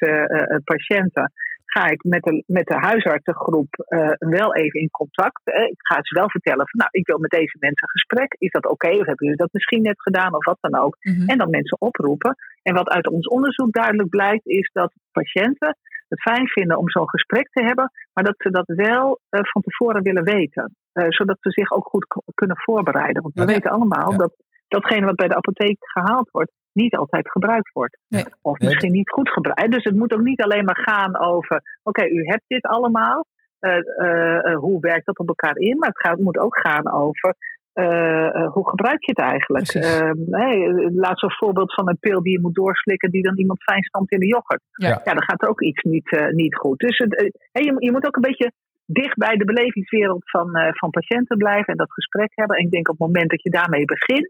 patiënten 0.63 1.31
ga 1.73 1.85
ik 1.95 2.03
met 2.03 2.23
de, 2.23 2.43
met 2.47 2.67
de 2.67 2.77
huisartsengroep 2.89 3.71
uh, 3.87 4.09
wel 4.17 4.55
even 4.55 4.79
in 4.79 4.89
contact. 4.89 5.41
ik 5.45 5.81
ga 5.89 5.97
ze 6.01 6.19
wel 6.19 6.29
vertellen 6.29 6.69
van, 6.69 6.79
nou, 6.79 6.89
ik 6.91 7.07
wil 7.07 7.19
met 7.19 7.29
deze 7.29 7.57
mensen 7.59 7.87
een 7.87 7.99
gesprek. 7.99 8.35
Is 8.37 8.51
dat 8.51 8.67
oké? 8.67 8.89
Of 8.89 9.05
hebben 9.11 9.25
jullie 9.25 9.45
dat 9.45 9.53
misschien 9.53 9.81
net 9.81 10.01
gedaan 10.01 10.35
of 10.35 10.45
wat 10.45 10.57
dan 10.61 10.75
ook? 10.83 10.97
Mhm. 10.99 11.29
En 11.29 11.37
dan 11.37 11.49
mensen 11.49 11.81
oproepen. 11.81 12.35
En 12.61 12.73
wat 12.73 12.89
uit 12.89 13.07
ons 13.07 13.27
onderzoek 13.27 13.71
duidelijk 13.71 14.09
blijkt, 14.09 14.47
is 14.47 14.69
dat 14.73 14.91
patiënten 15.11 15.77
het 16.07 16.21
fijn 16.21 16.47
vinden 16.47 16.77
om 16.77 16.89
zo'n 16.89 17.09
gesprek 17.09 17.49
te 17.51 17.63
hebben, 17.63 17.91
maar 18.13 18.23
dat 18.23 18.35
ze 18.37 18.49
dat 18.49 18.67
wel 18.67 19.19
uh, 19.29 19.39
van 19.43 19.61
tevoren 19.61 20.03
willen 20.03 20.23
weten. 20.23 20.75
Uh, 20.93 21.05
zodat 21.09 21.37
ze 21.39 21.51
zich 21.51 21.71
ook 21.71 21.87
goed 21.87 22.05
kunnen 22.33 22.57
voorbereiden. 22.57 23.21
Want 23.21 23.33
we 23.33 23.45
weten 23.45 23.71
allemaal 23.71 24.17
dat 24.17 24.33
datgene 24.73 25.05
wat 25.05 25.15
bij 25.15 25.27
de 25.27 25.35
apotheek 25.35 25.77
gehaald 25.79 26.31
wordt, 26.31 26.51
niet 26.73 26.95
altijd 26.95 27.31
gebruikt 27.31 27.71
wordt. 27.73 27.97
Of 28.41 28.59
misschien 28.59 28.91
niet 28.91 29.09
goed 29.09 29.29
gebruikt. 29.29 29.71
Dus 29.71 29.83
het 29.83 29.95
moet 29.95 30.13
ook 30.13 30.21
niet 30.21 30.41
alleen 30.41 30.65
maar 30.65 30.81
gaan 30.83 31.19
over: 31.19 31.61
oké, 31.83 32.05
u 32.05 32.25
hebt 32.25 32.43
dit 32.47 32.65
allemaal. 32.65 33.25
Uh, 33.59 33.77
uh, 33.97 34.55
hoe 34.55 34.79
werkt 34.79 35.05
dat 35.05 35.19
op 35.19 35.27
elkaar 35.27 35.57
in? 35.57 35.77
Maar 35.77 35.89
het 35.89 35.99
gaat, 35.99 36.19
moet 36.19 36.37
ook 36.37 36.59
gaan 36.59 36.91
over 36.91 37.35
hoe 38.55 38.69
gebruik 38.69 39.05
je 39.05 39.11
het 39.15 39.19
eigenlijk? 39.19 39.73
hey, 39.73 40.65
ehm, 40.65 40.99
laat 40.99 41.19
zo'n 41.19 41.31
voorbeeld 41.31 41.73
van 41.73 41.89
een 41.89 41.97
pil 41.99 42.23
die 42.23 42.31
je 42.31 42.41
moet 42.41 42.55
doorslikken, 42.55 43.11
die 43.11 43.23
dan 43.23 43.37
iemand 43.37 43.63
fijn 43.63 43.83
stamt 43.83 44.11
in 44.11 44.19
de 44.19 44.27
yoghurt. 44.27 44.61
Ja, 44.71 45.01
ja 45.03 45.13
dan 45.13 45.23
gaat 45.23 45.41
er 45.41 45.49
ook 45.49 45.61
iets 45.61 45.83
niet, 45.83 46.27
niet 46.31 46.55
goed. 46.55 46.79
Dus 46.79 46.97
hey, 46.97 47.63
je, 47.63 47.75
je, 47.77 47.91
moet 47.91 48.05
ook 48.05 48.15
een 48.15 48.29
beetje 48.31 48.51
dicht 48.85 49.17
bij 49.17 49.35
de 49.35 49.45
belevingswereld 49.45 50.29
van, 50.29 50.49
van 50.69 50.89
patiënten 50.89 51.37
blijven 51.37 51.67
en 51.67 51.77
dat 51.77 51.91
gesprek 51.93 52.31
hebben. 52.35 52.57
En 52.57 52.65
ik 52.65 52.71
denk 52.71 52.89
op 52.89 52.97
het 52.97 53.07
moment 53.07 53.29
dat 53.29 53.43
je 53.43 53.49
daarmee 53.49 53.85
begint, 53.85 54.29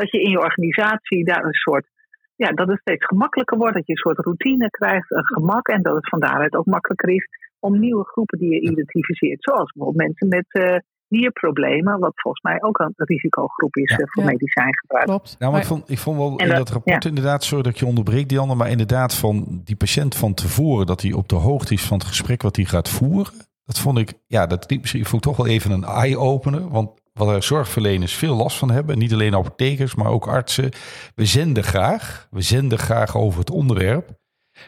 dat 0.00 0.10
je 0.10 0.22
in 0.22 0.30
je 0.30 0.44
organisatie 0.48 1.24
daar 1.24 1.44
een 1.44 1.62
soort, 1.66 1.86
ja, 2.34 2.50
dat 2.50 2.68
het 2.68 2.80
steeds 2.80 3.06
gemakkelijker 3.06 3.58
wordt, 3.58 3.74
dat 3.74 3.86
je 3.86 3.92
een 3.92 4.06
soort 4.06 4.18
routine 4.18 4.70
krijgt, 4.70 5.10
een 5.10 5.26
gemak 5.26 5.68
en 5.68 5.82
dat 5.82 5.94
het 5.94 6.08
van 6.08 6.20
daaruit 6.20 6.54
ook 6.54 6.66
makkelijker 6.66 7.08
is 7.08 7.26
om 7.58 7.78
nieuwe 7.78 8.04
groepen 8.04 8.38
die 8.38 8.50
je 8.50 8.60
identificeert, 8.60 9.42
zoals 9.42 9.72
bijvoorbeeld 9.72 10.06
mensen 10.06 10.28
met 10.28 10.48
uh, 10.48 10.78
nierproblemen, 11.08 11.98
wat 11.98 12.12
volgens 12.14 12.42
mij 12.42 12.62
ook 12.62 12.78
een 12.78 12.92
risicogroep 12.96 13.76
is 13.76 13.90
uh, 13.90 13.98
voor 13.98 14.22
ja. 14.22 14.28
medicijngebruik. 14.28 15.04
Klopt. 15.04 15.36
Nou, 15.38 15.52
maar 15.52 15.60
ik 15.60 15.66
vond, 15.66 15.90
ik 15.90 15.98
vond 15.98 16.16
wel 16.16 16.38
in 16.38 16.48
dat 16.48 16.70
rapport 16.70 17.04
inderdaad, 17.04 17.44
sorry 17.44 17.62
dat 17.62 17.78
je 17.78 17.86
onderbreekt, 17.86 18.28
Dianne, 18.28 18.54
maar 18.54 18.70
inderdaad 18.70 19.14
van 19.14 19.60
die 19.64 19.76
patiënt 19.76 20.16
van 20.16 20.34
tevoren, 20.34 20.86
dat 20.86 21.02
hij 21.02 21.12
op 21.12 21.28
de 21.28 21.34
hoogte 21.34 21.74
is 21.74 21.84
van 21.84 21.98
het 21.98 22.06
gesprek 22.06 22.42
wat 22.42 22.56
hij 22.56 22.64
gaat 22.64 22.88
voeren. 22.88 23.32
Dat 23.64 23.78
vond 23.78 23.98
ik, 23.98 24.12
ja, 24.26 24.46
dat 24.46 24.70
misschien 24.70 25.04
vond 25.04 25.24
ik 25.24 25.28
toch 25.28 25.44
wel 25.44 25.54
even 25.54 25.70
een 25.70 25.84
eye-opener. 25.84 26.68
Want 26.68 26.99
wat 27.26 27.34
er 27.34 27.42
zorgverleners 27.42 28.14
veel 28.14 28.34
last 28.34 28.56
van 28.56 28.70
hebben. 28.70 28.98
Niet 28.98 29.12
alleen 29.12 29.34
apothekers, 29.34 29.94
maar 29.94 30.10
ook 30.10 30.26
artsen. 30.26 30.70
We 31.14 31.24
zenden 31.24 31.64
graag. 31.64 32.28
We 32.30 32.40
zenden 32.40 32.78
graag 32.78 33.16
over 33.16 33.40
het 33.40 33.50
onderwerp. 33.50 34.18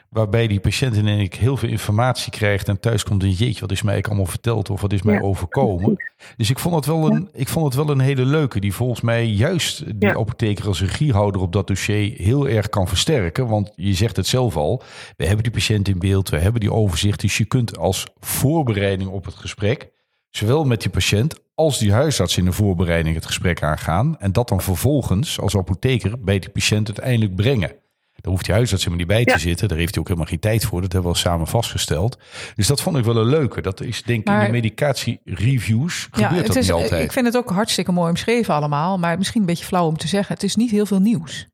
Waarbij 0.09 0.47
die 0.47 0.61
patiënt 0.61 0.97
in 0.97 1.07
ik 1.07 1.35
heel 1.35 1.57
veel 1.57 1.69
informatie 1.69 2.33
krijgt 2.33 2.69
en 2.69 2.81
thuis 2.81 3.05
komt 3.05 3.23
en 3.23 3.31
jeetje, 3.31 3.61
wat 3.61 3.71
is 3.71 3.83
mij 3.83 4.03
allemaal 4.03 4.27
verteld 4.27 4.71
of 4.71 4.81
wat 4.81 4.93
is 4.93 5.03
mij 5.03 5.23
overkomen. 5.23 5.97
Dus 6.37 6.51
ik 6.51 6.59
vond 6.59 6.75
het 6.75 6.87
wel 6.87 7.11
een, 7.11 7.29
ik 7.33 7.49
vond 7.49 7.65
het 7.65 7.75
wel 7.75 7.91
een 7.91 8.01
hele 8.01 8.25
leuke 8.25 8.61
die 8.61 8.75
volgens 8.75 9.01
mij 9.01 9.27
juist 9.27 10.01
die 10.01 10.17
apotheker 10.17 10.67
als 10.67 10.81
regiehouder 10.81 11.41
op 11.41 11.53
dat 11.53 11.67
dossier 11.67 12.15
heel 12.17 12.49
erg 12.49 12.69
kan 12.69 12.89
versterken. 12.89 13.49
Want 13.49 13.73
je 13.77 13.95
zegt 13.95 14.17
het 14.17 14.27
zelf 14.27 14.57
al, 14.57 14.83
we 15.17 15.25
hebben 15.25 15.43
die 15.43 15.53
patiënt 15.53 15.89
in 15.89 15.99
beeld, 15.99 16.29
we 16.29 16.39
hebben 16.39 16.61
die 16.61 16.73
overzicht. 16.73 17.21
Dus 17.21 17.39
je 17.39 17.45
kunt 17.45 17.79
als 17.79 18.07
voorbereiding 18.21 19.11
op 19.11 19.25
het 19.25 19.35
gesprek, 19.35 19.91
zowel 20.37 20.65
met 20.65 20.81
die 20.81 20.91
patiënt 20.91 21.41
als 21.55 21.79
die 21.79 21.93
huisarts 21.93 22.37
in 22.37 22.45
de 22.45 22.53
voorbereiding 22.53 23.15
het 23.15 23.27
gesprek 23.27 23.63
aangaan 23.63 24.19
en 24.19 24.33
dat 24.33 24.49
dan 24.49 24.61
vervolgens 24.61 25.41
als 25.41 25.57
apotheker 25.57 26.21
bij 26.21 26.39
die 26.39 26.51
patiënt 26.51 26.87
uiteindelijk 26.87 27.35
brengen. 27.35 27.81
Daar 28.23 28.33
hoeft 28.33 28.45
die 28.45 28.55
huisarts 28.55 28.85
helemaal 28.85 29.07
niet 29.07 29.17
bij 29.17 29.35
te 29.35 29.41
zitten. 29.41 29.69
Daar 29.69 29.79
heeft 29.79 29.91
hij 29.91 30.01
ook 30.01 30.09
helemaal 30.09 30.29
geen 30.29 30.39
tijd 30.39 30.65
voor. 30.65 30.81
Dat 30.81 30.93
hebben 30.93 31.11
we 31.11 31.17
al 31.17 31.23
samen 31.23 31.47
vastgesteld. 31.47 32.19
Dus 32.55 32.67
dat 32.67 32.81
vond 32.81 32.97
ik 32.97 33.05
wel 33.05 33.17
een 33.17 33.29
leuke. 33.29 33.61
Dat 33.61 33.81
is 33.81 34.03
denk 34.03 34.21
ik 34.21 34.35
in 34.35 34.45
de 34.45 34.51
medicatiereviews 34.51 36.09
ja, 36.13 36.29
gebeurt 36.29 36.47
dat 36.47 36.57
is, 36.57 36.63
niet 36.63 36.73
altijd. 36.73 37.05
Ik 37.05 37.13
vind 37.13 37.27
het 37.27 37.37
ook 37.37 37.51
hartstikke 37.51 37.93
mooi 37.93 38.11
omschreven 38.11 38.55
allemaal. 38.55 38.99
Maar 38.99 39.19
misschien 39.19 39.41
een 39.41 39.47
beetje 39.47 39.65
flauw 39.65 39.87
om 39.87 39.97
te 39.97 40.09
zeggen. 40.09 40.35
Het 40.35 40.43
is 40.43 40.57
niet 40.57 40.71
heel 40.71 40.87
veel 40.87 41.01
nieuws. 41.01 41.49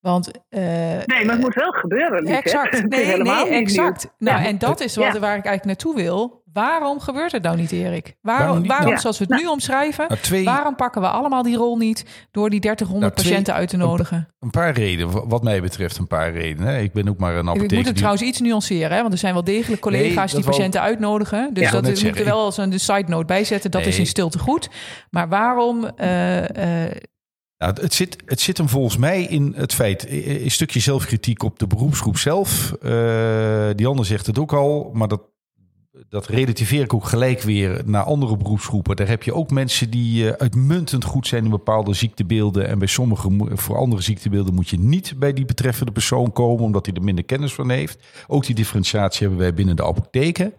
Want, 0.00 0.30
uh, 0.50 0.60
nee, 0.60 1.24
maar 1.24 1.34
het 1.34 1.40
moet 1.40 1.54
wel 1.54 1.70
gebeuren. 1.70 2.26
Exact. 2.26 2.82
Nee, 2.88 3.16
nee, 3.16 3.46
exact. 3.46 4.14
Nou, 4.18 4.44
en 4.44 4.58
dat 4.58 4.80
is 4.80 4.96
wat, 4.96 5.18
waar 5.18 5.36
ik 5.36 5.44
eigenlijk 5.44 5.64
naartoe 5.64 5.94
wil. 5.94 6.42
Waarom 6.52 7.00
gebeurt 7.00 7.32
het 7.32 7.42
nou 7.42 7.56
niet, 7.56 7.72
Erik? 7.72 8.16
Waarom, 8.20 8.66
waarom, 8.66 8.98
zoals 8.98 9.18
we 9.18 9.24
het 9.28 9.42
nu 9.42 9.46
omschrijven, 9.48 10.06
nou, 10.30 10.44
waarom 10.44 10.76
pakken 10.76 11.00
we 11.00 11.08
allemaal 11.08 11.42
die 11.42 11.56
rol 11.56 11.76
niet 11.76 12.28
door 12.30 12.50
die 12.50 12.60
1300 12.60 13.14
nou, 13.14 13.26
patiënten 13.26 13.54
uit 13.54 13.68
te 13.68 13.76
nodigen? 13.76 14.28
Een, 14.40 14.50
paar 14.50 14.72
redenen, 14.72 15.28
wat 15.28 15.42
mij 15.42 15.60
betreft 15.60 15.98
een 15.98 16.06
paar 16.06 16.32
redenen. 16.32 16.82
Ik 16.82 16.92
ben 16.92 17.08
ook 17.08 17.18
maar 17.18 17.36
een 17.36 17.48
apotheker. 17.48 17.70
Ik 17.70 17.76
moet 17.76 17.86
het 17.86 17.96
trouwens 17.96 18.22
iets 18.22 18.40
nuanceren, 18.40 18.96
hè? 18.96 19.00
want 19.00 19.12
er 19.12 19.18
zijn 19.18 19.32
wel 19.32 19.44
degelijk 19.44 19.80
collega's 19.80 20.32
die 20.32 20.44
patiënten 20.44 20.80
uitnodigen. 20.80 21.54
Dus 21.54 21.70
dat 21.70 21.82
moet 21.82 22.18
er 22.18 22.24
wel 22.24 22.44
als 22.44 22.56
een 22.56 22.80
side 22.80 23.08
note 23.08 23.26
bij 23.26 23.44
zetten. 23.44 23.70
Dat 23.70 23.86
is 23.86 23.98
in 23.98 24.06
stilte 24.06 24.38
goed. 24.38 24.68
Maar 25.10 25.28
waarom... 25.28 25.90
Uh, 25.96 26.38
uh, 26.38 26.90
nou, 27.58 27.74
het, 27.80 27.94
zit, 27.94 28.16
het 28.24 28.40
zit 28.40 28.56
hem 28.56 28.68
volgens 28.68 28.96
mij 28.96 29.22
in 29.22 29.52
het 29.56 29.74
feit, 29.74 30.06
een 30.10 30.50
stukje 30.50 30.80
zelfkritiek 30.80 31.42
op 31.42 31.58
de 31.58 31.66
beroepsgroep 31.66 32.18
zelf. 32.18 32.76
Uh, 32.82 33.68
die 33.74 33.86
ander 33.86 34.04
zegt 34.04 34.26
het 34.26 34.38
ook 34.38 34.52
al, 34.52 34.90
maar 34.92 35.08
dat 35.08 35.20
dat 36.08 36.26
relativeer 36.26 36.82
ik 36.82 36.94
ook 36.94 37.04
gelijk 37.04 37.42
weer 37.42 37.82
naar 37.84 38.02
andere 38.02 38.36
beroepsgroepen. 38.36 38.96
Daar 38.96 39.08
heb 39.08 39.22
je 39.22 39.34
ook 39.34 39.50
mensen 39.50 39.90
die 39.90 40.24
uh, 40.24 40.30
uitmuntend 40.30 41.04
goed 41.04 41.26
zijn 41.26 41.44
in 41.44 41.50
bepaalde 41.50 41.94
ziektebeelden. 41.94 42.68
En 42.68 42.78
bij 42.78 42.88
sommige, 42.88 43.30
voor 43.48 43.76
andere 43.76 44.02
ziektebeelden 44.02 44.54
moet 44.54 44.68
je 44.68 44.78
niet 44.78 45.14
bij 45.16 45.32
die 45.32 45.44
betreffende 45.44 45.92
persoon 45.92 46.32
komen, 46.32 46.64
omdat 46.64 46.86
hij 46.86 46.94
er 46.94 47.02
minder 47.02 47.24
kennis 47.24 47.52
van 47.52 47.70
heeft. 47.70 47.98
Ook 48.26 48.46
die 48.46 48.54
differentiatie 48.54 49.20
hebben 49.20 49.38
wij 49.38 49.54
binnen 49.54 49.76
de 49.76 49.84
apotheken. 49.84 50.54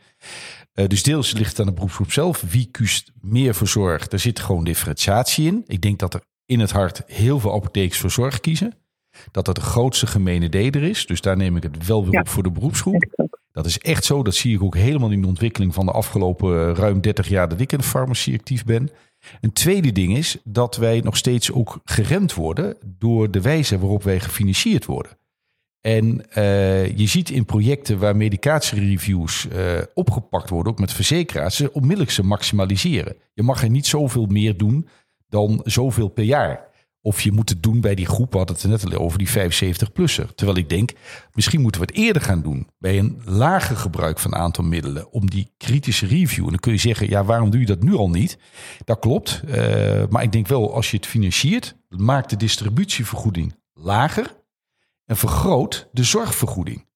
Uh, 0.73 0.87
dus 0.87 1.03
deels 1.03 1.33
ligt 1.33 1.49
het 1.49 1.59
aan 1.59 1.65
de 1.65 1.73
beroepsgroep 1.73 2.11
zelf. 2.11 2.43
Wie 2.49 2.67
kiest 2.71 3.11
meer 3.21 3.55
voor 3.55 3.67
zorg? 3.67 4.07
Daar 4.07 4.19
zit 4.19 4.39
gewoon 4.39 4.63
differentiatie 4.63 5.47
in. 5.47 5.63
Ik 5.67 5.81
denk 5.81 5.99
dat 5.99 6.13
er 6.13 6.21
in 6.49 6.59
het 6.59 6.71
hart 6.71 7.03
heel 7.05 7.39
veel 7.39 7.53
apothekers 7.53 7.99
voor 7.99 8.11
zorg 8.11 8.39
kiezen. 8.39 8.73
Dat 9.31 9.45
dat 9.45 9.55
de 9.55 9.61
grootste 9.61 10.07
gemene 10.07 10.49
deder 10.49 10.83
is. 10.83 11.05
Dus 11.05 11.21
daar 11.21 11.37
neem 11.37 11.55
ik 11.55 11.63
het 11.63 11.85
wel 11.85 12.09
weer 12.09 12.19
op 12.19 12.27
voor 12.27 12.43
de 12.43 12.51
beroepsgroep. 12.51 13.29
Dat 13.51 13.65
is 13.65 13.79
echt 13.79 14.05
zo. 14.05 14.23
Dat 14.23 14.35
zie 14.35 14.55
ik 14.55 14.63
ook 14.63 14.75
helemaal 14.75 15.09
in 15.09 15.21
de 15.21 15.27
ontwikkeling 15.27 15.73
van 15.73 15.85
de 15.85 15.91
afgelopen 15.91 16.69
eh, 16.69 16.75
ruim 16.75 17.01
30 17.01 17.27
jaar 17.27 17.49
dat 17.49 17.59
ik 17.59 17.71
in 17.71 17.77
de 17.77 17.83
farmacie 17.83 18.37
actief 18.37 18.65
ben. 18.65 18.89
Een 19.41 19.53
tweede 19.53 19.91
ding 19.91 20.17
is 20.17 20.37
dat 20.43 20.75
wij 20.77 20.99
nog 21.03 21.17
steeds 21.17 21.51
ook 21.51 21.79
geremd 21.83 22.33
worden 22.33 22.77
door 22.85 23.31
de 23.31 23.41
wijze 23.41 23.79
waarop 23.79 24.03
wij 24.03 24.19
gefinancierd 24.19 24.85
worden. 24.85 25.17
En 25.81 26.25
uh, 26.37 26.97
je 26.97 27.07
ziet 27.07 27.29
in 27.29 27.45
projecten 27.45 27.99
waar 27.99 28.15
medicatiereviews 28.15 29.47
uh, 29.53 29.81
opgepakt 29.93 30.49
worden, 30.49 30.71
ook 30.71 30.79
met 30.79 30.93
verzekeraars, 30.93 31.55
ze 31.55 31.73
onmiddellijk 31.73 32.11
ze 32.11 32.23
maximaliseren. 32.23 33.15
Je 33.33 33.43
mag 33.43 33.63
er 33.63 33.69
niet 33.69 33.87
zoveel 33.87 34.25
meer 34.25 34.57
doen 34.57 34.87
dan 35.29 35.61
zoveel 35.63 36.07
per 36.07 36.23
jaar. 36.23 36.67
Of 37.01 37.21
je 37.21 37.31
moet 37.31 37.49
het 37.49 37.63
doen 37.63 37.81
bij 37.81 37.95
die 37.95 38.05
groep, 38.05 38.31
we 38.31 38.37
hadden 38.37 38.55
het 38.55 38.67
net 38.67 38.93
al 38.93 38.99
over, 38.99 39.17
die 39.17 39.29
75-plusser. 39.29 40.35
Terwijl 40.35 40.57
ik 40.57 40.69
denk, 40.69 40.91
misschien 41.33 41.61
moeten 41.61 41.81
we 41.81 41.87
het 41.87 41.95
eerder 41.95 42.21
gaan 42.21 42.41
doen. 42.41 42.67
Bij 42.77 42.97
een 42.97 43.21
lager 43.25 43.75
gebruik 43.75 44.19
van 44.19 44.33
een 44.33 44.39
aantal 44.39 44.63
middelen. 44.63 45.11
Om 45.11 45.29
die 45.29 45.53
kritische 45.57 46.05
review. 46.05 46.43
En 46.43 46.49
dan 46.49 46.59
kun 46.59 46.71
je 46.71 46.77
zeggen, 46.77 47.09
ja, 47.09 47.23
waarom 47.23 47.49
doe 47.49 47.59
je 47.59 47.65
dat 47.65 47.83
nu 47.83 47.93
al 47.93 48.09
niet? 48.09 48.39
Dat 48.85 48.99
klopt. 48.99 49.43
Uh, 49.47 49.53
maar 50.09 50.23
ik 50.23 50.31
denk 50.31 50.47
wel, 50.47 50.73
als 50.73 50.91
je 50.91 50.97
het 50.97 51.05
financiert, 51.05 51.77
maak 51.87 52.29
de 52.29 52.37
distributievergoeding 52.37 53.55
lager. 53.73 54.37
En 55.05 55.15
vergroot 55.15 55.89
de 55.91 56.03
zorgvergoeding. 56.03 56.87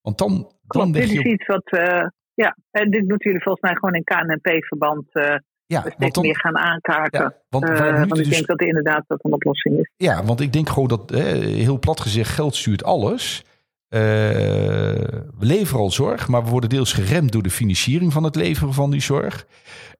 Want 0.00 0.18
dan, 0.18 0.30
dan 0.30 0.52
Klopt, 0.66 0.92
dit 0.92 1.10
is 1.10 1.18
iets 1.18 1.46
wat, 1.46 1.72
uh, 1.72 2.06
ja, 2.34 2.56
en 2.70 2.90
dit 2.90 3.08
moeten 3.08 3.30
jullie 3.30 3.42
volgens 3.42 3.64
mij 3.64 3.74
gewoon 3.74 3.94
in 3.94 4.04
KNP-verband 4.04 5.06
uh, 5.12 5.34
ja, 5.66 5.80
steeds 5.80 6.14
dan, 6.14 6.24
meer 6.24 6.38
gaan 6.38 6.58
aankaarten. 6.58 7.20
Ja, 7.20 7.34
want, 7.48 7.68
uh, 7.68 7.78
want 7.78 8.18
ik 8.18 8.24
dus, 8.24 8.28
denk 8.28 8.46
dat 8.46 8.60
inderdaad 8.60 9.04
dat 9.06 9.18
een 9.22 9.32
oplossing 9.32 9.78
is. 9.78 9.92
Ja, 9.96 10.24
want 10.24 10.40
ik 10.40 10.52
denk 10.52 10.68
gewoon 10.68 10.88
dat, 10.88 11.10
heel 11.10 11.78
plat 11.78 12.00
gezegd, 12.00 12.30
geld 12.30 12.56
stuurt 12.56 12.84
alles. 12.84 13.44
Uh, 13.88 14.00
we 14.00 15.26
leveren 15.38 15.80
al 15.80 15.90
zorg, 15.90 16.28
maar 16.28 16.44
we 16.44 16.50
worden 16.50 16.70
deels 16.70 16.92
geremd 16.92 17.32
door 17.32 17.42
de 17.42 17.50
financiering 17.50 18.12
van 18.12 18.24
het 18.24 18.36
leveren 18.36 18.72
van 18.72 18.90
die 18.90 19.00
zorg. 19.00 19.46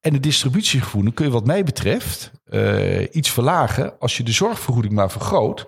En 0.00 0.12
de 0.12 0.20
distributievergoeding 0.20 1.14
kun 1.14 1.26
je 1.26 1.32
wat 1.32 1.46
mij 1.46 1.64
betreft 1.64 2.32
uh, 2.50 3.14
iets 3.14 3.30
verlagen 3.30 3.98
als 3.98 4.16
je 4.16 4.22
de 4.22 4.32
zorgvergoeding 4.32 4.94
maar 4.94 5.10
vergroot 5.10 5.66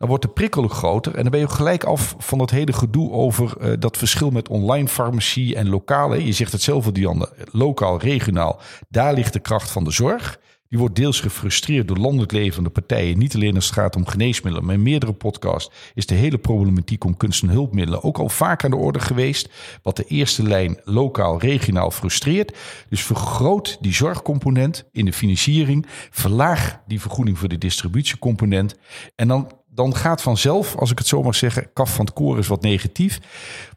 dan 0.00 0.08
wordt 0.08 0.24
de 0.24 0.30
prikkel 0.30 0.68
groter. 0.68 1.14
En 1.14 1.22
dan 1.22 1.30
ben 1.30 1.40
je 1.40 1.46
ook 1.46 1.52
gelijk 1.52 1.84
af 1.84 2.14
van 2.18 2.38
dat 2.38 2.50
hele 2.50 2.72
gedoe 2.72 3.10
over 3.10 3.54
uh, 3.60 3.72
dat 3.78 3.96
verschil 3.96 4.30
met 4.30 4.48
online 4.48 4.88
farmacie 4.88 5.56
en 5.56 5.68
lokale. 5.68 6.24
Je 6.24 6.32
zegt 6.32 6.52
het 6.52 6.62
zelf, 6.62 6.86
Diane, 6.86 7.28
lokaal, 7.50 7.98
regionaal. 7.98 8.60
Daar 8.88 9.14
ligt 9.14 9.32
de 9.32 9.40
kracht 9.40 9.70
van 9.70 9.84
de 9.84 9.90
zorg. 9.90 10.40
Die 10.68 10.78
wordt 10.78 10.96
deels 10.96 11.20
gefrustreerd 11.20 11.88
door 11.88 11.96
landelijk 11.96 12.32
levende 12.32 12.70
partijen. 12.70 13.18
Niet 13.18 13.34
alleen 13.34 13.54
als 13.54 13.64
het 13.64 13.74
gaat 13.74 13.96
om 13.96 14.06
geneesmiddelen, 14.06 14.66
maar 14.66 14.74
in 14.74 14.82
meerdere 14.82 15.12
podcasts 15.12 15.74
is 15.94 16.06
de 16.06 16.14
hele 16.14 16.38
problematiek 16.38 17.04
om 17.04 17.16
kunst- 17.16 17.42
en 17.42 17.48
hulpmiddelen 17.48 18.02
ook 18.02 18.18
al 18.18 18.28
vaak 18.28 18.64
aan 18.64 18.70
de 18.70 18.76
orde 18.76 19.00
geweest. 19.00 19.48
Wat 19.82 19.96
de 19.96 20.04
eerste 20.04 20.42
lijn 20.42 20.80
lokaal, 20.84 21.40
regionaal 21.40 21.90
frustreert. 21.90 22.56
Dus 22.88 23.02
vergroot 23.02 23.78
die 23.80 23.94
zorgcomponent 23.94 24.88
in 24.92 25.04
de 25.04 25.12
financiering. 25.12 25.86
Verlaag 26.10 26.80
die 26.86 27.00
vergoeding 27.00 27.38
voor 27.38 27.48
de 27.48 27.58
distributiecomponent. 27.58 28.76
En 29.16 29.28
dan 29.28 29.50
dan 29.72 29.94
gaat 29.94 30.22
vanzelf, 30.22 30.76
als 30.76 30.90
ik 30.90 30.98
het 30.98 31.06
zo 31.06 31.22
mag 31.22 31.34
zeggen, 31.34 31.72
kaf 31.72 31.94
van 31.94 32.04
het 32.04 32.14
koor 32.14 32.38
is 32.38 32.48
wat 32.48 32.62
negatief. 32.62 33.20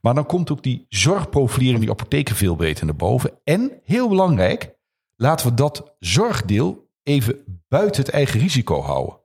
Maar 0.01 0.13
dan 0.13 0.25
komt 0.25 0.51
ook 0.51 0.63
die 0.63 0.85
zorgprofilering, 0.89 1.79
die 1.79 1.91
apotheken 1.91 2.35
veel 2.35 2.55
beter 2.55 2.85
naar 2.85 2.95
boven. 2.95 3.31
En 3.43 3.71
heel 3.83 4.09
belangrijk, 4.09 4.75
laten 5.15 5.47
we 5.49 5.53
dat 5.53 5.95
zorgdeel 5.99 6.89
even 7.03 7.63
buiten 7.67 8.03
het 8.03 8.13
eigen 8.13 8.39
risico 8.39 8.81
houden. 8.81 9.19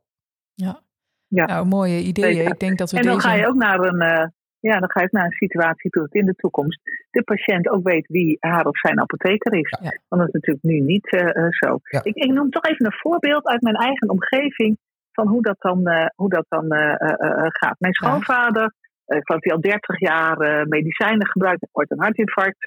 Ja, 0.54 0.82
ja. 1.26 1.44
nou 1.44 1.66
mooie 1.66 2.00
ideeën. 2.02 2.46
Ik 2.46 2.60
denk 2.60 2.78
dat 2.78 2.90
we 2.90 2.96
en 2.96 3.02
dan 3.02 3.14
deze... 3.14 3.28
ga 3.28 3.34
je 3.34 3.48
ook 3.48 3.54
naar 3.54 3.80
een, 3.80 4.02
uh, 4.02 4.26
ja, 4.60 4.78
dan 4.78 4.90
ga 4.90 5.00
je 5.00 5.08
naar 5.10 5.24
een 5.24 5.32
situatie 5.32 5.90
toe 5.90 6.02
dat 6.02 6.14
in 6.14 6.26
de 6.26 6.34
toekomst 6.34 6.80
de 7.10 7.22
patiënt 7.22 7.68
ook 7.68 7.88
weet 7.88 8.06
wie 8.06 8.36
haar 8.40 8.66
of 8.66 8.78
zijn 8.78 9.00
apotheker 9.00 9.52
is. 9.52 9.78
Ja. 9.80 9.98
Want 10.08 10.22
dat 10.22 10.26
is 10.26 10.32
natuurlijk 10.32 10.64
nu 10.64 10.80
niet 10.80 11.12
uh, 11.12 11.46
zo. 11.48 11.78
Ja. 11.82 12.00
Ik, 12.02 12.14
ik 12.14 12.32
noem 12.32 12.50
toch 12.50 12.64
even 12.64 12.86
een 12.86 12.98
voorbeeld 13.00 13.46
uit 13.46 13.62
mijn 13.62 13.76
eigen 13.76 14.08
omgeving 14.08 14.78
van 15.18 15.28
hoe 15.28 15.42
dat 15.42 15.56
dan, 15.58 15.80
uh, 15.88 16.06
hoe 16.14 16.28
dat 16.28 16.46
dan 16.48 16.66
uh, 16.68 16.80
uh, 16.80 17.46
gaat. 17.60 17.76
Mijn 17.78 17.92
schoonvader, 18.00 18.66
ik 19.06 19.26
geloof 19.26 19.42
hij 19.42 19.52
al 19.52 19.60
30 19.60 20.00
jaar 20.00 20.36
medicijnen 20.68 21.26
gebruikt, 21.26 21.60
heeft 21.60 21.76
ooit 21.76 21.90
een 21.90 22.06
hartinfarct 22.06 22.62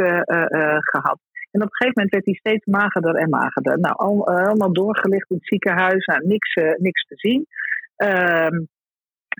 gehad. 0.93 1.19
En 1.51 1.61
op 1.61 1.67
een 1.67 1.79
gegeven 1.79 1.93
moment 1.95 2.11
werd 2.11 2.25
hij 2.25 2.33
steeds 2.33 2.65
magerder 2.65 3.15
en 3.15 3.29
magerder. 3.29 3.79
Nou, 3.79 3.95
al, 3.95 4.27
allemaal 4.27 4.73
doorgelicht 4.73 5.29
in 5.29 5.35
het 5.35 5.47
ziekenhuis, 5.47 6.05
nou, 6.05 6.27
niks, 6.27 6.53
niks 6.77 7.01
te 7.03 7.15
zien. 7.15 7.45
Ehm, 7.95 8.55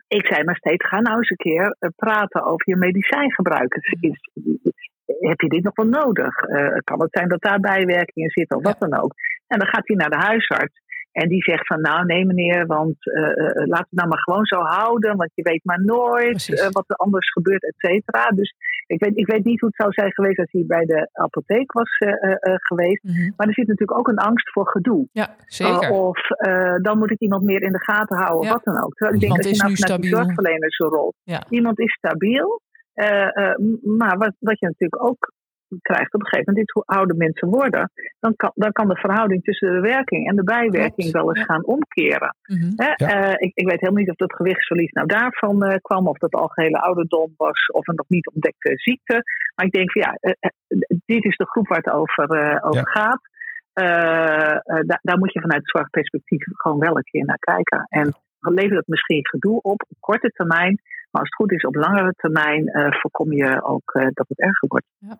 ik 0.08 0.26
zei 0.26 0.43
maar 0.43 0.56
steeds, 0.56 0.88
ga 0.88 1.00
nou 1.00 1.17
eens 1.17 1.30
een 1.30 1.45
keer 1.47 1.76
praten 1.95 2.43
over 2.43 2.69
je 2.69 2.76
medicijngebruik. 2.76 3.74
Is, 4.00 4.30
heb 5.19 5.41
je 5.41 5.47
dit 5.47 5.63
nog 5.63 5.76
wel 5.76 5.88
nodig? 6.02 6.36
kan 6.84 7.02
het 7.02 7.12
zijn 7.12 7.28
dat 7.28 7.41
daar 7.41 7.60
bijwerkingen 7.60 8.30
zitten 8.30 8.58
of 8.58 8.63
wat 8.63 8.80
dan 8.80 9.02
ook? 9.02 9.13
En 9.47 9.60
dan 9.60 9.67
gaat 9.67 9.88
hij 9.88 9.95
naar 9.95 10.10
de 10.10 10.26
huisarts. 10.28 10.82
En 11.12 11.28
die 11.28 11.43
zegt 11.43 11.67
van 11.67 11.82
nou 11.82 12.06
nee 12.06 12.26
meneer, 12.26 12.65
want 12.65 12.95
uh, 13.06 13.21
uh, 13.21 13.67
laat 13.67 13.88
het 13.89 14.00
nou 14.00 14.08
maar 14.08 14.21
gewoon 14.21 14.45
zo 14.45 14.60
houden, 14.60 15.17
want 15.17 15.32
je 15.34 15.43
weet 15.43 15.63
maar 15.63 15.84
nooit 15.84 16.47
uh, 16.47 16.67
wat 16.69 16.84
er 16.88 16.95
anders 16.95 17.32
gebeurt, 17.32 17.63
et 17.63 17.74
cetera. 17.78 18.30
Dus 18.30 18.54
ik 18.88 19.04
weet, 19.04 19.17
ik 19.17 19.28
weet 19.28 19.43
niet 19.43 19.60
hoe 19.60 19.69
het 19.69 19.82
zou 19.82 19.91
zijn 19.91 20.13
geweest 20.13 20.39
als 20.39 20.52
hij 20.52 20.63
bij 20.67 20.86
de 20.86 21.10
apotheek 21.12 21.71
was 21.71 21.97
geweest. 22.62 23.04
Mm 23.04 23.13
-hmm. 23.13 23.34
Maar 23.38 23.47
er 23.47 23.54
zit 23.54 23.67
natuurlijk 23.67 24.00
ook 24.00 24.08
een 24.08 24.17
angst 24.17 24.52
voor 24.52 24.67
gedoe. 24.69 25.08
Ja, 25.12 25.36
zeker. 25.45 25.89
of 25.89 26.19
dan 26.82 26.97
moet 26.97 27.12
ik 27.12 27.19
iemand 27.19 27.43
meer 27.43 27.62
in 27.62 27.71
de 27.71 27.84
gaten 27.84 28.17
houden, 28.17 28.47
ja. 28.47 28.54
wat 28.54 28.63
dan 28.63 28.84
ook. 28.84 28.93
Terwijl 28.93 29.15
ik 29.15 29.21
denk 29.21 29.36
dat 29.36 29.58
je 29.58 29.63
nou 29.63 29.76
vanuit 29.76 30.02
de 30.02 30.08
zorgverlenersrol. 30.08 31.13
Ja. 31.24 31.43
Iemand 31.50 31.80
is 31.80 31.93
stabiel. 31.93 32.62
maar 33.82 34.17
wat, 34.17 34.34
wat 34.39 34.60
je 34.60 34.65
natuurlijk 34.65 35.04
ook 35.04 35.34
krijgt 35.82 36.14
op 36.14 36.20
een 36.20 36.28
gegeven 36.28 36.54
moment, 36.54 36.74
dit 36.74 36.86
oude 36.86 37.14
mensen 37.14 37.48
worden, 37.48 37.92
dan 38.20 38.36
kan, 38.36 38.52
dan 38.56 38.72
kan 38.72 38.88
de 38.88 38.96
verhouding 38.96 39.44
tussen 39.44 39.74
de 39.74 39.80
werking 39.80 40.28
en 40.30 40.36
de 40.36 40.44
bijwerking 40.44 41.12
wel 41.12 41.36
eens 41.36 41.46
gaan 41.46 41.66
omkeren. 41.66 42.36
Mm 42.46 42.58
-hmm. 42.58 42.74
ja. 42.76 42.96
uh, 42.98 43.34
ik, 43.38 43.52
ik, 43.54 43.70
weet 43.70 43.80
helemaal 43.80 44.02
niet 44.02 44.10
of 44.10 44.16
dat 44.16 44.36
gewichtsverlies 44.36 44.92
nou 44.92 45.08
daarvan 45.08 45.66
uh, 45.66 45.76
kwam, 45.82 46.08
of 46.08 46.18
dat 46.18 46.34
algehele 46.34 46.78
ouderdom 46.78 47.34
was, 47.38 47.66
of 47.68 47.88
een 47.88 47.96
nog 47.96 48.10
niet 48.10 48.32
ontdekte 48.34 48.72
ziekte. 48.76 49.24
Maar 49.56 49.66
ik 49.66 49.72
denk 49.72 49.92
van 49.92 50.02
ja, 50.02 50.18
uh, 50.22 50.50
dit 51.06 51.24
is 51.24 51.38
de 51.38 51.48
groep 51.48 51.68
waar 51.68 51.78
het 51.78 51.94
over, 51.94 52.60
over 52.64 52.92
ja. 52.94 53.02
gaat. 53.02 53.30
Da 54.86 55.00
daar 55.02 55.18
moet 55.18 55.34
je 55.34 55.42
vanuit 55.42 55.62
het 55.62 55.70
zorgperspectief 55.70 56.44
gewoon 56.54 56.80
wel 56.80 56.98
een 56.98 57.04
keer 57.04 57.26
naar 57.26 57.40
kijken. 57.40 57.86
En 57.90 58.14
levert 58.40 58.76
dat 58.76 58.88
misschien 58.88 59.28
gedoe 59.28 59.62
op 59.62 59.86
op 59.90 59.98
korte 60.00 60.30
termijn. 60.30 60.82
Maar 61.12 61.22
als 61.22 61.30
het 61.30 61.36
goed 61.36 61.52
is, 61.52 61.66
op 61.66 61.76
langere 61.76 62.14
termijn 62.18 62.72
voorkom 63.02 63.34
je 63.34 63.64
ook 63.64 63.92
dat 63.94 64.28
het 64.28 64.40
erger 64.40 64.68
wordt. 64.68 64.86
Ja. 64.98 65.18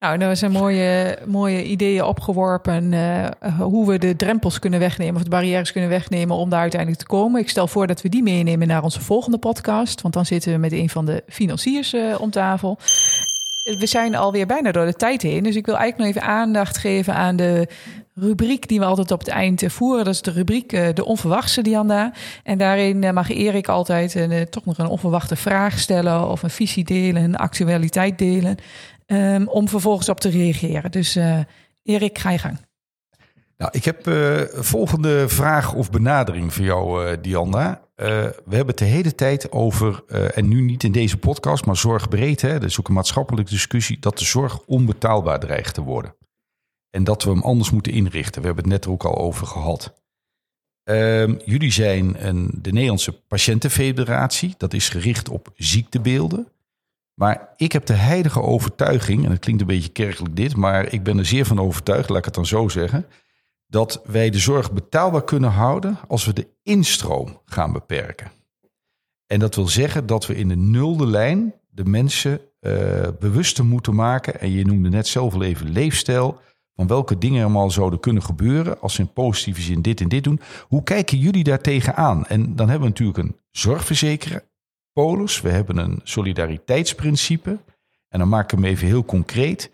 Nou, 0.00 0.20
er 0.20 0.36
zijn 0.36 0.52
mooie, 0.52 1.18
mooie 1.26 1.64
ideeën 1.64 2.04
opgeworpen 2.04 2.92
uh, 2.92 3.28
hoe 3.58 3.86
we 3.86 3.98
de 3.98 4.16
drempels 4.16 4.58
kunnen 4.58 4.78
wegnemen 4.78 5.16
of 5.16 5.22
de 5.22 5.28
barrières 5.28 5.72
kunnen 5.72 5.90
wegnemen 5.90 6.36
om 6.36 6.50
daar 6.50 6.60
uiteindelijk 6.60 7.00
te 7.00 7.06
komen. 7.06 7.40
Ik 7.40 7.48
stel 7.48 7.66
voor 7.66 7.86
dat 7.86 8.02
we 8.02 8.08
die 8.08 8.22
meenemen 8.22 8.68
naar 8.68 8.82
onze 8.82 9.00
volgende 9.00 9.38
podcast, 9.38 10.00
want 10.00 10.14
dan 10.14 10.26
zitten 10.26 10.52
we 10.52 10.58
met 10.58 10.72
een 10.72 10.88
van 10.88 11.04
de 11.04 11.22
financiers 11.28 11.94
uh, 11.94 12.20
om 12.20 12.30
tafel. 12.30 12.78
We 13.78 13.86
zijn 13.86 14.14
alweer 14.14 14.46
bijna 14.46 14.72
door 14.72 14.86
de 14.86 14.94
tijd 14.94 15.22
heen, 15.22 15.42
dus 15.42 15.56
ik 15.56 15.66
wil 15.66 15.76
eigenlijk 15.76 16.14
nog 16.14 16.24
even 16.24 16.34
aandacht 16.34 16.78
geven 16.78 17.14
aan 17.14 17.36
de 17.36 17.68
rubriek 18.14 18.68
die 18.68 18.78
we 18.78 18.84
altijd 18.84 19.10
op 19.10 19.18
het 19.18 19.28
eind 19.28 19.62
voeren. 19.66 20.04
Dat 20.04 20.14
is 20.14 20.22
de 20.22 20.30
rubriek 20.30 20.70
De 20.70 21.04
Onverwachte, 21.04 21.62
Dianda. 21.62 22.12
En 22.44 22.58
daarin 22.58 23.14
mag 23.14 23.30
Erik 23.30 23.68
altijd 23.68 24.26
toch 24.50 24.64
nog 24.64 24.78
een 24.78 24.86
onverwachte 24.86 25.36
vraag 25.36 25.78
stellen 25.78 26.28
of 26.28 26.42
een 26.42 26.50
visie 26.50 26.84
delen, 26.84 27.22
een 27.22 27.36
actualiteit 27.36 28.18
delen. 28.18 28.56
Um, 29.12 29.48
om 29.48 29.68
vervolgens 29.68 30.08
op 30.08 30.20
te 30.20 30.28
reageren. 30.28 30.90
Dus 30.90 31.16
uh, 31.16 31.40
Erik, 31.82 32.18
ga 32.18 32.30
je 32.30 32.38
gang. 32.38 32.58
Nou, 33.56 33.72
ik 33.74 33.84
heb 33.84 34.06
uh, 34.06 34.40
volgende 34.48 35.28
vraag 35.28 35.74
of 35.74 35.90
benadering 35.90 36.54
voor 36.54 36.64
jou, 36.64 37.06
uh, 37.06 37.16
Diana. 37.22 37.80
we 37.94 38.34
hebben 38.48 38.66
het 38.66 38.78
de 38.78 38.84
hele 38.84 39.14
tijd 39.14 39.52
over, 39.52 40.04
en 40.34 40.48
nu 40.48 40.60
niet 40.60 40.84
in 40.84 40.92
deze 40.92 41.16
podcast, 41.16 41.64
maar 41.64 41.76
zorgbreed. 41.76 42.40
Hè, 42.40 42.64
is 42.64 42.80
ook 42.80 42.88
een 42.88 42.94
maatschappelijke 42.94 43.50
discussie, 43.50 43.98
dat 43.98 44.18
de 44.18 44.24
zorg 44.24 44.60
onbetaalbaar 44.66 45.40
dreigt 45.40 45.74
te 45.74 45.82
worden. 45.82 46.14
En 46.90 47.04
dat 47.04 47.22
we 47.22 47.30
hem 47.30 47.42
anders 47.42 47.70
moeten 47.70 47.92
inrichten. 47.92 48.40
We 48.40 48.46
hebben 48.46 48.64
het 48.64 48.72
net 48.72 48.86
ook 48.86 49.04
al 49.04 49.18
over 49.18 49.46
gehad. 49.46 49.94
Uh, 50.84 51.38
jullie 51.38 51.72
zijn 51.72 52.26
een, 52.26 52.50
de 52.54 52.72
Nederlandse 52.72 53.12
Patiëntenfederatie. 53.12 54.54
Dat 54.56 54.74
is 54.74 54.88
gericht 54.88 55.28
op 55.28 55.52
ziektebeelden. 55.56 56.48
Maar 57.20 57.48
ik 57.56 57.72
heb 57.72 57.86
de 57.86 57.92
heilige 57.92 58.42
overtuiging, 58.42 59.24
en 59.24 59.30
het 59.30 59.40
klinkt 59.40 59.60
een 59.60 59.66
beetje 59.66 59.88
kerkelijk 59.90 60.36
dit, 60.36 60.56
maar 60.56 60.92
ik 60.92 61.02
ben 61.02 61.18
er 61.18 61.26
zeer 61.26 61.46
van 61.46 61.60
overtuigd, 61.60 62.08
laat 62.08 62.18
ik 62.18 62.24
het 62.24 62.34
dan 62.34 62.46
zo 62.46 62.68
zeggen, 62.68 63.06
dat 63.66 64.02
wij 64.04 64.30
de 64.30 64.38
zorg 64.38 64.72
betaalbaar 64.72 65.24
kunnen 65.24 65.50
houden 65.50 65.98
als 66.08 66.24
we 66.24 66.32
de 66.32 66.48
instroom 66.62 67.40
gaan 67.44 67.72
beperken. 67.72 68.30
En 69.26 69.38
dat 69.38 69.54
wil 69.54 69.68
zeggen 69.68 70.06
dat 70.06 70.26
we 70.26 70.34
in 70.34 70.48
de 70.48 70.56
nulde 70.56 71.06
lijn 71.06 71.54
de 71.68 71.84
mensen 71.84 72.40
uh, 72.60 72.72
bewuster 73.18 73.64
moeten 73.64 73.94
maken. 73.94 74.40
En 74.40 74.50
je 74.50 74.64
noemde 74.64 74.88
net 74.88 75.06
zelf 75.06 75.34
al 75.34 75.42
even 75.42 75.70
leefstijl. 75.70 76.40
Van 76.74 76.86
welke 76.86 77.18
dingen 77.18 77.38
er 77.38 77.44
allemaal 77.44 77.70
zouden 77.70 78.00
kunnen 78.00 78.22
gebeuren 78.22 78.80
als 78.80 78.94
ze 78.94 79.00
in 79.00 79.12
positieve 79.12 79.60
zin 79.60 79.82
dit 79.82 80.00
en 80.00 80.08
dit 80.08 80.24
doen. 80.24 80.40
Hoe 80.68 80.82
kijken 80.82 81.18
jullie 81.18 81.44
daar 81.44 81.60
tegenaan? 81.60 82.26
En 82.26 82.56
dan 82.56 82.68
hebben 82.68 82.88
we 82.88 82.94
natuurlijk 82.94 83.18
een 83.18 83.36
zorgverzekeraar 83.50 84.48
polis. 84.92 85.40
We 85.40 85.50
hebben 85.50 85.76
een 85.76 86.00
solidariteitsprincipe. 86.02 87.58
En 88.08 88.18
dan 88.18 88.28
maak 88.28 88.44
ik 88.44 88.50
hem 88.50 88.64
even 88.64 88.86
heel 88.86 89.04
concreet. 89.04 89.70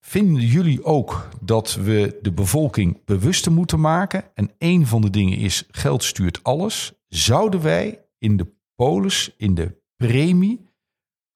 Vinden 0.00 0.42
jullie 0.42 0.84
ook 0.84 1.28
dat 1.40 1.74
we 1.74 2.18
de 2.22 2.32
bevolking 2.32 3.04
bewuster 3.04 3.52
moeten 3.52 3.80
maken? 3.80 4.24
En 4.34 4.50
een 4.58 4.86
van 4.86 5.00
de 5.00 5.10
dingen 5.10 5.38
is: 5.38 5.64
geld 5.70 6.04
stuurt 6.04 6.42
alles. 6.42 6.92
Zouden 7.08 7.62
wij 7.62 8.04
in 8.18 8.36
de 8.36 8.54
polis, 8.74 9.34
in 9.36 9.54
de 9.54 9.80
premie, 9.96 10.70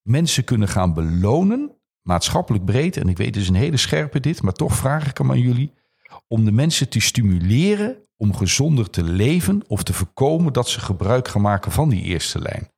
mensen 0.03 0.45
kunnen 0.45 0.69
gaan 0.69 0.95
belonen, 0.95 1.77
maatschappelijk 2.03 2.65
breed? 2.65 2.97
En 2.97 3.09
ik 3.09 3.17
weet, 3.17 3.35
het 3.35 3.37
is 3.37 3.49
een 3.49 3.55
hele 3.55 3.77
scherpe 3.77 4.21
dit, 4.21 4.43
maar 4.43 4.53
toch 4.53 4.77
vraag 4.77 5.09
ik 5.09 5.19
hem 5.19 5.31
aan 5.31 5.41
jullie: 5.41 5.73
om 6.29 6.45
de 6.45 6.53
mensen 6.53 6.89
te 6.89 7.01
stimuleren 7.01 8.07
om 8.17 8.35
gezonder 8.35 8.91
te 8.91 9.03
leven 9.03 9.63
of 9.67 9.83
te 9.83 9.93
voorkomen 9.93 10.53
dat 10.53 10.69
ze 10.69 10.81
gebruik 10.81 11.29
gaan 11.29 11.43
maken 11.43 11.73
van 11.73 11.89
die 11.89 12.03
eerste 12.03 12.41
lijn. 12.41 12.71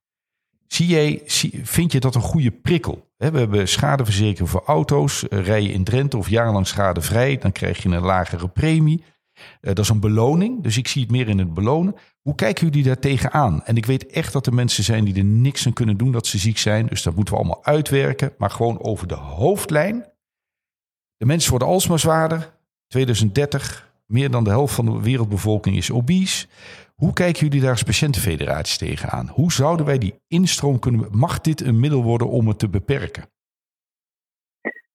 Zie 0.69 0.87
jij, 0.87 1.23
vind 1.63 1.93
je 1.93 2.01
dat 2.01 2.15
een 2.15 2.21
goede 2.21 2.51
prikkel? 2.51 3.11
We 3.17 3.39
hebben 3.39 3.69
schadeverzekering 3.69 4.51
voor 4.51 4.63
auto's. 4.67 5.25
Rij 5.29 5.63
je 5.63 5.73
in 5.73 5.85
Drenthe 5.85 6.17
of 6.17 6.29
jarenlang 6.29 6.67
schadevrij, 6.67 7.39
dan 7.39 7.53
krijg 7.53 7.83
je 7.83 7.89
een 7.89 8.03
lagere 8.03 8.49
premie. 8.49 9.05
Dat 9.61 9.79
is 9.79 9.89
een 9.89 10.01
beloning, 10.01 10.63
dus 10.63 10.77
ik 10.77 10.89
zie 10.89 11.03
het 11.03 11.11
meer 11.11 11.29
in 11.29 11.39
het 11.39 11.55
belonen. 11.55 11.95
Hoe 12.23 12.35
kijken 12.35 12.67
jullie 12.67 12.83
daar 12.83 12.99
tegenaan? 12.99 13.65
En 13.65 13.77
ik 13.77 13.87
weet 13.87 14.07
echt 14.07 14.33
dat 14.33 14.47
er 14.47 14.55
mensen 14.55 14.85
zijn 14.85 15.05
die 15.05 15.15
er 15.15 15.25
niks 15.25 15.67
aan 15.67 15.73
kunnen 15.73 15.97
doen 15.97 16.13
dat 16.13 16.27
ze 16.27 16.39
ziek 16.39 16.59
zijn. 16.59 16.87
Dus 16.87 17.03
dat 17.03 17.15
moeten 17.15 17.35
we 17.35 17.41
allemaal 17.41 17.65
uitwerken. 17.65 18.33
Maar 18.39 18.51
gewoon 18.51 18.83
over 18.83 19.07
de 19.07 19.15
hoofdlijn. 19.15 20.07
De 21.17 21.27
mensen 21.27 21.51
worden 21.51 21.69
alsmaar 21.69 21.99
zwaarder. 21.99 22.57
2030, 22.87 23.88
meer 24.09 24.31
dan 24.31 24.45
de 24.45 24.51
helft 24.51 24.75
van 24.75 24.85
de 24.85 25.03
wereldbevolking 25.03 25.77
is 25.77 25.93
obese. 25.93 26.47
Hoe 26.95 27.13
kijken 27.13 27.47
jullie 27.47 27.61
daar 27.61 27.71
als 27.71 27.83
patiëntenfederatie 27.83 28.87
tegenaan? 28.87 29.29
Hoe 29.29 29.53
zouden 29.53 29.87
wij 29.87 29.99
die 29.99 30.15
instroom 30.29 30.79
kunnen... 30.79 31.09
Mag 31.11 31.41
dit 31.41 31.61
een 31.61 31.81
middel 31.81 32.03
worden 32.03 32.29
om 32.29 32.49
het 32.49 32.59
te 32.59 32.69
beperken? 32.69 33.25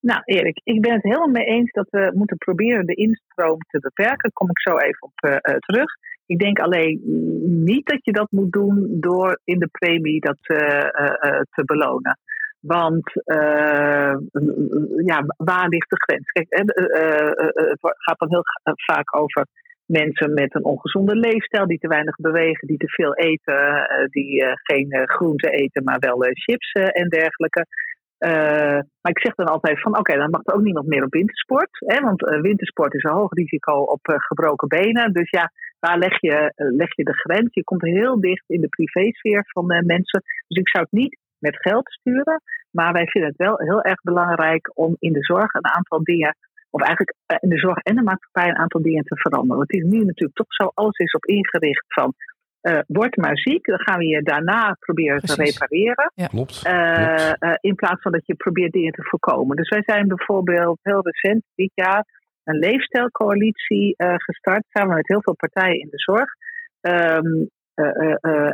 Nou, 0.00 0.20
Erik, 0.24 0.60
ik 0.64 0.80
ben 0.80 0.92
het 0.92 1.02
helemaal 1.02 1.28
mee 1.28 1.44
eens 1.44 1.70
dat 1.70 1.86
we 1.90 2.12
moeten 2.14 2.36
proberen 2.36 2.86
de 2.86 2.94
instroom 2.94 3.58
te 3.58 3.78
beperken. 3.78 4.18
Daar 4.18 4.32
kom 4.32 4.50
ik 4.50 4.60
zo 4.60 4.78
even 4.78 5.02
op 5.02 5.24
uh, 5.26 5.36
terug. 5.58 5.90
Ik 6.26 6.38
denk 6.38 6.58
alleen 6.58 7.00
niet 7.64 7.86
dat 7.86 8.04
je 8.04 8.12
dat 8.12 8.30
moet 8.30 8.52
doen 8.52 8.96
door 9.00 9.40
in 9.44 9.58
de 9.58 9.66
premie 9.66 10.20
dat 10.20 10.38
uh, 10.42 10.58
te 11.50 11.62
belonen. 11.64 12.18
Want 12.66 13.12
ja, 15.04 15.24
waar 15.36 15.68
ligt 15.68 15.90
de 15.90 16.02
grens? 16.06 16.30
Kijk, 16.30 16.46
het 16.48 17.78
gaat 17.80 18.18
dan 18.18 18.28
heel 18.28 18.44
vaak 18.86 19.16
over 19.16 19.46
mensen 19.86 20.34
met 20.34 20.54
een 20.54 20.64
ongezonde 20.64 21.16
leefstijl, 21.16 21.66
die 21.66 21.78
te 21.78 21.88
weinig 21.88 22.16
bewegen, 22.16 22.68
die 22.68 22.76
te 22.76 22.88
veel 22.88 23.14
eten, 23.14 23.86
die 24.10 24.44
geen 24.62 25.02
groenten 25.04 25.50
eten, 25.50 25.84
maar 25.84 25.98
wel 25.98 26.18
chips 26.20 26.72
en 26.72 27.08
dergelijke. 27.08 27.66
Maar 29.00 29.12
ik 29.12 29.20
zeg 29.20 29.34
dan 29.34 29.46
altijd 29.46 29.80
van 29.80 29.98
oké, 29.98 30.16
dan 30.16 30.30
mag 30.30 30.40
er 30.44 30.54
ook 30.54 30.62
niemand 30.62 30.86
meer 30.86 31.04
op 31.04 31.12
wintersport. 31.12 31.70
Hè, 31.72 32.00
want 32.00 32.20
wintersport 32.20 32.94
is 32.94 33.02
een 33.02 33.10
hoog 33.10 33.32
risico 33.32 33.72
op 33.72 34.00
gebroken 34.02 34.68
benen. 34.68 35.12
Dus 35.12 35.30
ja, 35.30 35.50
waar 35.78 35.98
leg 35.98 36.20
je, 36.20 36.52
leg 36.54 36.96
je 36.96 37.04
de 37.04 37.14
grens? 37.14 37.54
Je 37.54 37.64
komt 37.64 37.82
heel 37.82 38.20
dicht 38.20 38.44
in 38.46 38.60
de 38.60 38.68
privésfeer 38.68 39.44
van 39.46 39.66
mensen. 39.66 40.22
Dus 40.48 40.58
ik 40.58 40.68
zou 40.68 40.84
het 40.84 40.92
niet 40.92 41.18
met 41.48 41.62
geld 41.66 41.86
sturen. 41.98 42.38
Maar 42.76 42.92
wij 42.92 43.06
vinden 43.06 43.30
het 43.30 43.44
wel 43.46 43.56
heel 43.58 43.82
erg 43.82 44.00
belangrijk 44.02 44.64
om 44.84 44.96
in 44.98 45.12
de 45.12 45.24
zorg 45.24 45.52
een 45.54 45.74
aantal 45.76 46.00
dingen. 46.02 46.36
Of 46.70 46.80
eigenlijk 46.80 47.16
in 47.46 47.48
de 47.48 47.64
zorg 47.66 47.78
en 47.78 47.96
de 47.96 48.02
maatschappij 48.10 48.48
een 48.48 48.62
aantal 48.64 48.82
dingen 48.82 49.04
te 49.04 49.16
veranderen. 49.16 49.56
Want 49.56 49.70
het 49.72 49.80
is 49.80 49.90
nu 49.92 49.98
natuurlijk 49.98 50.38
toch 50.42 50.54
zo, 50.58 50.70
alles 50.74 50.98
is 50.98 51.12
op 51.12 51.24
ingericht 51.24 51.84
van 51.88 52.14
uh, 52.68 52.78
word 52.86 53.16
maar 53.16 53.38
ziek, 53.38 53.64
dan 53.66 53.80
gaan 53.80 53.98
we 53.98 54.06
je 54.06 54.22
daarna 54.22 54.76
proberen 54.80 55.20
Precies. 55.20 55.36
te 55.36 55.42
repareren. 55.44 56.12
Ja. 56.14 56.26
Klopt. 56.26 56.66
Uh, 56.66 57.32
uh, 57.38 57.54
in 57.60 57.74
plaats 57.74 58.02
van 58.02 58.12
dat 58.12 58.26
je 58.26 58.34
probeert 58.34 58.72
dingen 58.72 58.92
te 58.92 59.02
voorkomen. 59.02 59.56
Dus 59.56 59.68
wij 59.68 59.82
zijn 59.82 60.08
bijvoorbeeld 60.08 60.78
heel 60.82 61.02
recent 61.02 61.42
dit 61.54 61.70
jaar 61.74 62.04
een 62.44 62.58
leefstijlcoalitie 62.58 63.94
gestart, 63.96 64.64
samen 64.68 64.94
met 64.94 65.08
heel 65.08 65.22
veel 65.22 65.34
partijen 65.34 65.80
in 65.80 65.88
de 65.90 65.98
zorg. 65.98 66.30
Um, 66.80 67.50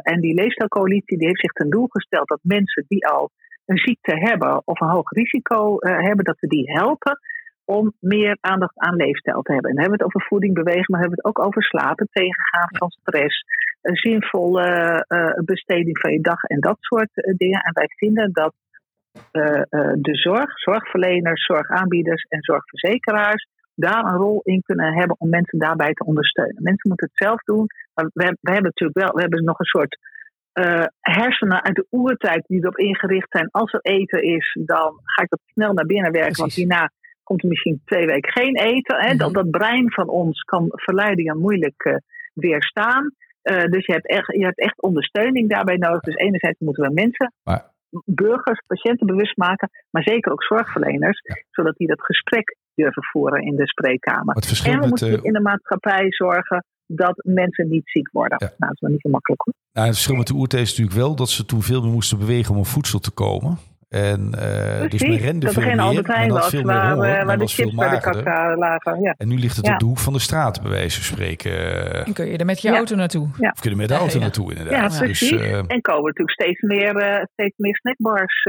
en 0.02 0.20
die 0.20 0.34
leefstijlcoalitie 0.34 1.18
die 1.18 1.26
heeft 1.26 1.40
zich 1.40 1.52
ten 1.52 1.70
doel 1.70 1.86
gesteld 1.88 2.28
dat 2.28 2.40
mensen 2.42 2.84
die 2.88 3.06
al 3.06 3.30
een 3.66 3.78
ziekte 3.78 4.18
hebben 4.18 4.62
of 4.64 4.80
een 4.80 4.88
hoog 4.88 5.10
risico 5.10 5.76
hebben, 5.78 6.24
dat 6.24 6.40
we 6.40 6.46
die 6.46 6.72
helpen 6.72 7.18
om 7.64 7.92
meer 8.00 8.36
aandacht 8.40 8.78
aan 8.78 8.96
leefstijl 8.96 9.42
te 9.42 9.52
hebben. 9.52 9.70
En 9.70 9.76
dan 9.76 9.84
hebben 9.84 9.98
we 9.98 10.04
het 10.04 10.14
over 10.14 10.28
voeding, 10.28 10.54
bewegen, 10.54 10.84
maar 10.86 11.00
hebben 11.00 11.18
het 11.22 11.26
ook 11.26 11.44
over 11.46 11.62
slapen, 11.62 12.08
tegengaan 12.12 12.68
van 12.70 12.90
stress, 12.90 13.44
een 13.82 13.96
zinvolle 13.96 15.04
besteding 15.44 15.98
van 15.98 16.12
je 16.12 16.20
dag 16.20 16.42
en 16.42 16.60
dat 16.60 16.76
soort 16.80 17.10
dingen. 17.36 17.60
En 17.60 17.72
wij 17.72 17.88
vinden 17.96 18.32
dat 18.32 18.54
de 20.00 20.14
zorg, 20.16 20.58
zorgverleners, 20.58 21.44
zorgaanbieders 21.44 22.22
en 22.28 22.42
zorgverzekeraars 22.42 23.46
daar 23.80 24.04
een 24.04 24.16
rol 24.16 24.40
in 24.42 24.62
kunnen 24.62 24.94
hebben 24.94 25.16
om 25.18 25.28
mensen 25.28 25.58
daarbij 25.58 25.92
te 25.92 26.04
ondersteunen. 26.04 26.62
Mensen 26.62 26.88
moeten 26.88 27.08
het 27.12 27.26
zelf 27.26 27.42
doen. 27.42 27.66
Maar 27.94 28.10
we, 28.12 28.36
we 28.40 28.52
hebben 28.52 28.72
natuurlijk 28.74 28.98
wel, 28.98 29.14
we 29.14 29.20
hebben 29.20 29.44
nog 29.44 29.58
een 29.58 29.64
soort 29.64 29.98
hersenen 31.00 31.62
uit 31.62 31.74
de 31.74 31.86
oertijd 31.90 32.44
die 32.46 32.58
erop 32.60 32.76
ingericht 32.76 33.30
zijn. 33.30 33.48
Als 33.50 33.72
er 33.72 33.80
eten 33.80 34.22
is, 34.22 34.58
dan 34.64 35.00
ga 35.04 35.22
ik 35.22 35.28
dat 35.28 35.40
snel 35.44 35.72
naar 35.72 35.86
binnen 35.86 36.12
werken. 36.12 36.40
Want 36.40 36.54
hierna 36.54 36.90
komt 37.22 37.42
er 37.42 37.48
misschien 37.48 37.82
twee 37.84 38.06
weken 38.06 38.32
geen 38.32 38.56
eten. 38.56 38.96
Hè? 39.00 39.16
dat, 39.16 39.32
mhm. 39.32 39.42
dat 39.42 39.50
brein 39.50 39.92
van 39.92 40.08
ons 40.08 40.40
kan 40.40 40.64
verleidingen 40.68 41.38
moeilijk 41.38 42.00
weerstaan. 42.34 43.14
Uh, 43.42 43.64
dus 43.64 43.86
je 43.86 43.92
hebt, 43.92 44.08
echt, 44.08 44.26
je 44.26 44.44
hebt 44.44 44.58
echt 44.58 44.82
ondersteuning 44.82 45.48
daarbij 45.48 45.76
nodig. 45.76 46.00
Dus 46.00 46.14
enerzijds 46.14 46.58
moeten 46.58 46.84
we 46.84 46.92
mensen, 46.92 47.32
maar, 47.42 47.70
burgers, 48.04 48.62
patiënten 48.66 49.06
bewust 49.06 49.36
maken, 49.36 49.70
maar 49.90 50.02
zeker 50.02 50.32
ook 50.32 50.42
zorgverleners, 50.42 51.20
ja. 51.22 51.42
zodat 51.50 51.76
die 51.76 51.86
dat 51.86 52.04
gesprek 52.04 52.56
durven 52.80 53.04
voeren 53.12 53.42
in 53.42 53.56
de 53.56 53.68
spreekkamer. 53.68 54.34
En 54.64 54.80
we 54.80 54.86
moeten 54.86 55.08
uh, 55.08 55.18
in 55.22 55.32
de 55.32 55.40
maatschappij 55.40 56.06
zorgen 56.08 56.64
dat 56.86 57.14
mensen 57.24 57.68
niet 57.68 57.82
ziek 57.84 58.08
worden. 58.12 58.38
Ja. 58.40 58.46
Nou, 58.46 58.58
dat 58.58 58.72
is 58.72 58.80
wel 58.80 58.90
niet 58.90 59.00
zo 59.00 59.08
makkelijk 59.08 59.42
hoor. 59.42 59.54
Nou, 59.72 59.86
het 59.86 59.96
verschil 59.96 60.16
met 60.16 60.26
de 60.26 60.34
oertijd 60.34 60.62
is 60.62 60.70
natuurlijk 60.70 60.96
wel 60.96 61.14
dat 61.16 61.28
ze 61.28 61.44
toen 61.44 61.62
veel 61.62 61.82
meer 61.82 61.92
moesten 61.92 62.18
bewegen 62.18 62.50
om 62.50 62.56
aan 62.56 62.66
voedsel 62.66 62.98
te 62.98 63.10
komen. 63.10 63.58
En 63.90 64.20
uh, 64.34 64.88
dus 64.88 65.02
men 65.02 65.16
rende 65.16 65.46
dat 65.46 65.54
veel 65.54 65.62
meer, 65.62 65.80
Albert 65.80 66.06
Heijn 66.06 66.30
was, 66.30 66.48
veel 66.48 66.62
meer 66.62 66.74
waar, 66.74 66.92
honger, 66.92 67.26
waar 67.26 67.38
de 67.38 67.46
chips 67.46 67.74
bij 67.74 68.00
de 68.00 68.54
lagen. 68.58 69.02
Ja. 69.02 69.14
En 69.18 69.28
nu 69.28 69.38
ligt 69.38 69.56
het 69.56 69.66
ja. 69.66 69.72
op 69.72 69.78
de 69.78 69.84
hoek 69.84 69.98
van 69.98 70.12
de 70.12 70.18
straat, 70.18 70.62
bij 70.62 70.70
wijze 70.70 70.96
van 71.02 71.04
spreken. 71.04 71.52
En 72.06 72.12
kun 72.12 72.26
je 72.26 72.38
er 72.38 72.44
met 72.44 72.60
je 72.62 72.68
ja. 72.68 72.76
auto 72.76 72.96
naartoe. 72.96 73.28
Ja. 73.38 73.50
Of 73.50 73.60
kun 73.60 73.70
je 73.70 73.70
er 73.70 73.76
met 73.76 73.88
de 73.88 73.94
auto 73.94 74.18
naartoe, 74.18 74.50
inderdaad. 74.50 74.92
Ja, 74.92 74.98
precies. 74.98 75.30
Dus, 75.30 75.40
uh, 75.40 75.56
en 75.56 75.80
komen 75.80 76.04
natuurlijk 76.04 76.40
steeds 76.40 76.60
meer, 76.60 76.96
uh, 76.96 77.24
steeds 77.32 77.56
meer 77.56 77.76
snackbars 77.76 78.44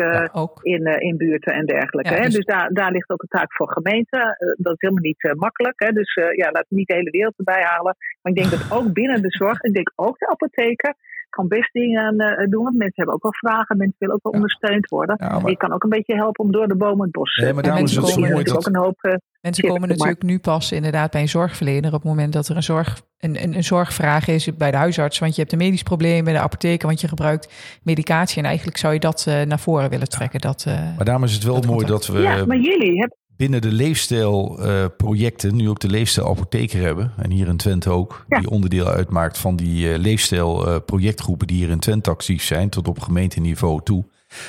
in, 0.62 0.86
in 0.86 1.17
buurten 1.17 1.54
en 1.54 1.65
dergelijke. 1.65 2.13
Hè? 2.13 2.23
Dus, 2.23 2.34
dus 2.34 2.45
daar, 2.45 2.69
daar 2.73 2.91
ligt 2.91 3.10
ook 3.10 3.21
een 3.21 3.39
taak 3.39 3.54
voor 3.54 3.71
gemeenten. 3.71 4.38
dat 4.58 4.73
is 4.73 4.82
helemaal 4.82 5.04
niet 5.04 5.34
makkelijk. 5.38 5.73
Hè? 5.75 5.91
Dus 5.91 6.13
ja, 6.13 6.45
laten 6.51 6.69
we 6.69 6.75
niet 6.75 6.88
de 6.88 6.95
hele 6.95 7.12
wereld 7.12 7.38
erbij 7.38 7.63
halen. 7.63 7.95
Maar 8.21 8.34
ik 8.34 8.36
denk 8.36 8.51
dat 8.51 8.77
ook 8.77 8.93
binnen 8.93 9.21
de 9.21 9.32
zorg, 9.32 9.62
ik 9.62 9.73
denk 9.73 9.91
ook 9.95 10.17
de 10.17 10.27
apotheken 10.30 10.95
kan 11.32 11.48
best 11.48 11.74
dingen 11.74 12.22
uh, 12.22 12.50
doen. 12.50 12.63
Want 12.63 12.76
mensen 12.76 12.96
hebben 12.96 13.15
ook 13.15 13.24
wel 13.24 13.34
vragen. 13.34 13.78
Mensen 13.78 13.96
willen 13.98 14.15
ook 14.15 14.24
wel 14.24 14.32
ja. 14.32 14.38
ondersteund 14.39 14.88
worden. 14.89 15.15
Ja, 15.20 15.39
maar... 15.39 15.50
Je 15.50 15.58
kan 15.58 15.74
ook 15.74 15.84
een 15.84 15.89
beetje 15.89 16.15
helpen 16.15 16.46
om 16.46 16.52
door 16.52 16.67
de 16.67 16.76
bomen 16.76 17.02
het 17.02 17.12
bos. 17.12 17.36
Nee, 17.36 17.54
maar 17.54 17.63
daarom 17.63 17.84
is 17.84 17.96
het 17.96 18.08
zo 18.08 18.20
mooi 18.20 18.44
dat... 18.44 18.56
ook 18.56 18.65
een 18.65 18.76
hoop. 18.76 18.98
Uh, 19.02 19.13
mensen 19.41 19.67
komen 19.67 19.89
natuurlijk 19.89 20.24
nu 20.24 20.39
pas 20.39 20.72
inderdaad 20.72 21.12
bij 21.12 21.22
een 21.22 21.30
zorgverlener. 21.30 21.94
op 21.94 22.02
het 22.02 22.12
moment 22.12 22.34
dat 22.34 22.48
er 22.48 22.56
een, 22.56 22.63
zorg, 22.63 23.02
een, 23.20 23.44
een, 23.44 23.56
een 23.56 23.63
zorgvraag 23.63 24.28
is 24.28 24.56
bij 24.56 24.72
de 24.72 24.78
huisarts. 24.78 25.20
Want 25.20 25.36
je 25.36 25.41
hebt 25.41 25.54
een 25.54 25.60
medisch 25.60 25.84
probleem 25.84 26.24
bij 26.24 26.34
de 26.34 26.39
apotheker. 26.39 26.88
Want 26.88 27.02
je 27.02 27.08
gebruikt 27.08 27.80
medicatie. 27.84 28.38
En 28.38 28.46
eigenlijk 28.48 28.78
zou 28.78 28.94
je 28.94 29.00
dat 29.00 29.26
uh, 29.28 29.41
naar 29.41 29.60
voren 29.60 29.89
willen 29.89 30.10
trekken. 30.10 30.39
Dat, 30.41 30.65
maar 30.96 31.06
daarom 31.06 31.24
is 31.24 31.34
het 31.34 31.44
wel 31.44 31.62
mooi 31.62 31.86
dat 31.86 32.08
we. 32.08 32.20
Ja, 32.20 32.46
maar 32.46 32.58
jullie 32.58 33.00
hebben 33.00 33.20
binnen 33.41 33.62
de 33.62 33.71
leefstijlprojecten 33.71 35.49
uh, 35.49 35.56
nu 35.56 35.69
ook 35.69 35.80
de 35.80 35.89
leefstijlapotheker 35.89 36.82
hebben. 36.82 37.12
En 37.17 37.32
hier 37.32 37.47
in 37.47 37.58
Twente 37.58 37.89
ook. 37.89 38.25
Ja. 38.27 38.39
Die 38.39 38.49
onderdeel 38.49 38.88
uitmaakt 38.88 39.38
van 39.38 39.56
die 39.56 39.88
uh, 39.88 39.97
leefstijlprojectgroepen 39.97 41.47
uh, 41.47 41.54
die 41.54 41.63
hier 41.63 41.73
in 41.73 41.80
Twente 41.80 42.10
actief 42.10 42.43
zijn. 42.43 42.69
Tot 42.69 42.88
op 42.88 42.99
gemeenteniveau 42.99 43.82
toe. 43.84 44.06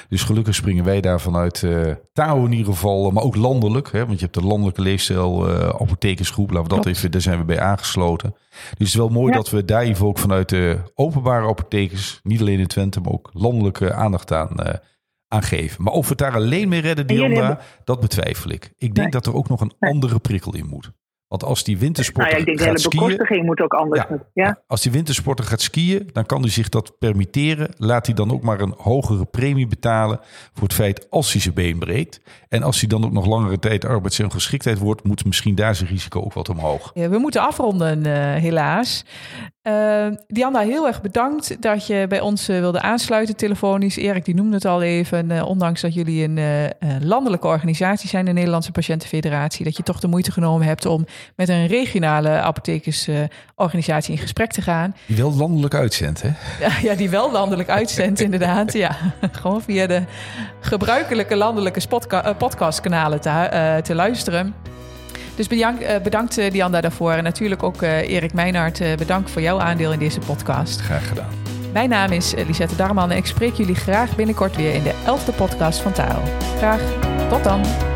Dus 0.09 0.22
gelukkig 0.22 0.55
springen 0.55 0.85
wij 0.85 1.00
daar 1.00 1.20
vanuit 1.20 1.62
uh, 1.62 1.92
TAO 2.12 2.44
in 2.44 2.52
ieder 2.52 2.72
geval, 2.72 3.11
maar 3.11 3.22
ook 3.22 3.37
landelijk. 3.37 3.92
Hè, 3.92 4.07
want 4.07 4.18
je 4.18 4.24
hebt 4.24 4.38
de 4.38 4.46
landelijke 4.46 4.83
leefstijl-apothekersgroep. 4.83 6.50
Laten 6.50 6.68
we 6.68 6.76
dat 6.76 6.87
even, 6.87 7.11
daar 7.11 7.20
zijn 7.20 7.38
we 7.38 7.44
bij 7.44 7.61
aangesloten. 7.61 8.35
Dus 8.50 8.68
het 8.70 8.88
is 8.88 8.94
wel 8.94 9.09
mooi 9.09 9.31
ja. 9.31 9.37
dat 9.37 9.50
we 9.50 9.64
daar 9.64 9.83
even 9.83 10.07
ook 10.07 10.18
vanuit 10.18 10.48
de 10.48 10.78
openbare 10.94 11.48
apothekers, 11.48 12.20
niet 12.22 12.40
alleen 12.40 12.59
in 12.59 12.66
Twente, 12.66 13.00
maar 13.00 13.12
ook 13.12 13.31
landelijke 13.33 13.92
aandacht 13.92 14.33
aan 14.33 14.48
aangeven. 15.33 15.83
Maar 15.83 15.92
of 15.92 16.03
we 16.03 16.09
het 16.09 16.18
daar 16.18 16.35
alleen 16.35 16.68
mee 16.68 16.81
redden, 16.81 17.07
Diana, 17.07 17.35
hebben... 17.35 17.59
dat 17.85 18.01
betwijfel 18.01 18.51
ik. 18.51 18.64
Ik 18.64 18.95
denk 18.95 18.97
nee. 18.97 19.11
dat 19.11 19.27
er 19.27 19.35
ook 19.35 19.49
nog 19.49 19.61
een 19.61 19.73
nee. 19.79 19.90
andere 19.92 20.18
prikkel 20.18 20.55
in 20.55 20.66
moet. 20.66 20.92
Want 21.33 21.45
als 21.45 21.64
die 21.64 21.79
wintersporter 21.79 22.33
nou 22.33 22.45
ja, 22.45 22.51
ik 22.51 22.59
denk 22.59 22.68
gaat 22.68 22.83
de 22.83 22.88
hele 22.90 23.09
bekostiging 23.09 23.47
moet 23.47 23.61
ook 23.61 23.73
anders. 23.73 24.03
Ja, 24.09 24.18
ja. 24.33 24.62
Als 24.66 24.83
die 24.83 24.92
wintersporter 24.92 25.45
gaat 25.45 25.61
skiën, 25.61 26.11
dan 26.12 26.27
kan 26.27 26.40
hij 26.40 26.51
zich 26.51 26.68
dat 26.68 26.99
permitteren. 26.99 27.68
Laat 27.77 28.07
hij 28.07 28.14
dan 28.14 28.33
ook 28.33 28.42
maar 28.42 28.61
een 28.61 28.75
hogere 28.77 29.25
premie 29.25 29.66
betalen 29.66 30.21
voor 30.53 30.62
het 30.62 30.73
feit 30.73 31.11
als 31.11 31.33
hij 31.33 31.40
zijn 31.40 31.55
been 31.55 31.79
breekt. 31.79 32.21
En 32.49 32.62
als 32.62 32.81
hij 32.81 32.88
dan 32.88 33.05
ook 33.05 33.12
nog 33.12 33.27
langere 33.27 33.59
tijd 33.59 33.85
arbeids- 33.85 34.18
en 34.18 34.31
geschiktheid 34.31 34.79
wordt, 34.79 35.05
moet 35.05 35.25
misschien 35.25 35.55
daar 35.55 35.75
zijn 35.75 35.88
risico 35.88 36.21
ook 36.23 36.33
wat 36.33 36.49
omhoog. 36.49 36.90
Ja, 36.95 37.09
we 37.09 37.18
moeten 37.18 37.42
afronden, 37.42 38.07
uh, 38.07 38.35
helaas. 38.35 39.05
Uh, 39.62 40.07
Diana, 40.27 40.61
heel 40.61 40.87
erg 40.87 41.01
bedankt 41.01 41.62
dat 41.62 41.87
je 41.87 42.07
bij 42.09 42.20
ons 42.20 42.48
uh, 42.48 42.59
wilde 42.59 42.81
aansluiten 42.81 43.37
telefonisch. 43.37 43.96
Erik, 43.96 44.25
die 44.25 44.35
noemde 44.35 44.55
het 44.55 44.64
al 44.64 44.83
even. 44.83 45.31
Uh, 45.31 45.46
ondanks 45.48 45.81
dat 45.81 45.94
jullie 45.94 46.25
een 46.25 46.72
landelijke 47.03 47.46
organisatie 47.46 48.09
zijn, 48.09 48.25
de 48.25 48.33
Nederlandse 48.33 48.72
Patiëntenfederatie, 48.72 49.64
dat 49.64 49.77
je 49.77 49.83
toch 49.83 50.01
de 50.01 50.09
moeite 50.09 50.33
genomen 50.33 50.66
hebt 50.66 50.87
om 50.87 51.07
met 51.37 51.48
een 51.48 51.66
regionale 51.66 52.29
apothekersorganisatie 52.29 54.12
in 54.12 54.20
gesprek 54.20 54.53
te 54.53 54.62
gaan. 54.62 54.94
Die 55.07 55.16
wel 55.16 55.33
landelijk 55.33 55.75
uitzendt, 55.75 56.22
hè? 56.22 56.31
Ja, 56.61 56.70
ja 56.83 56.94
die 56.94 57.11
wel 57.11 57.33
landelijk 57.33 57.68
uitzendt, 57.81 58.20
inderdaad. 58.20 58.72
Ja, 58.72 58.96
gewoon 59.33 59.62
via 59.62 59.87
de 59.87 60.03
gebruikelijke 60.61 61.37
landelijke 61.37 61.81
podcastkanalen 62.38 63.20
te, 63.20 63.81
te 63.83 63.94
luisteren. 63.94 64.55
Dus 65.37 65.47
bedankt, 65.47 66.03
bedankt 66.03 66.35
Dianda 66.35 66.81
daarvoor. 66.81 67.12
En 67.12 67.25
natuurlijk 67.25 67.62
ook 67.62 67.83
Erik 67.83 68.33
Meijnaert, 68.33 68.97
bedankt 68.97 69.31
voor 69.31 69.42
jouw 69.42 69.61
aandeel 69.61 69.92
in 69.92 69.99
deze 69.99 70.21
podcast. 70.21 70.81
Graag 70.81 71.09
gedaan. 71.09 71.31
Mijn 71.73 71.88
naam 71.88 72.12
is 72.12 72.35
Lisette 72.47 72.77
Darman 72.77 73.11
en 73.11 73.16
ik 73.16 73.27
spreek 73.27 73.55
jullie 73.55 73.75
graag 73.75 74.16
binnenkort 74.16 74.57
weer 74.57 74.75
in 74.75 74.83
de 74.83 74.95
elfde 75.07 75.33
podcast 75.33 75.81
van 75.81 75.92
Taal. 75.92 76.23
Graag 76.57 76.81
tot 77.29 77.45
dan. 77.45 77.91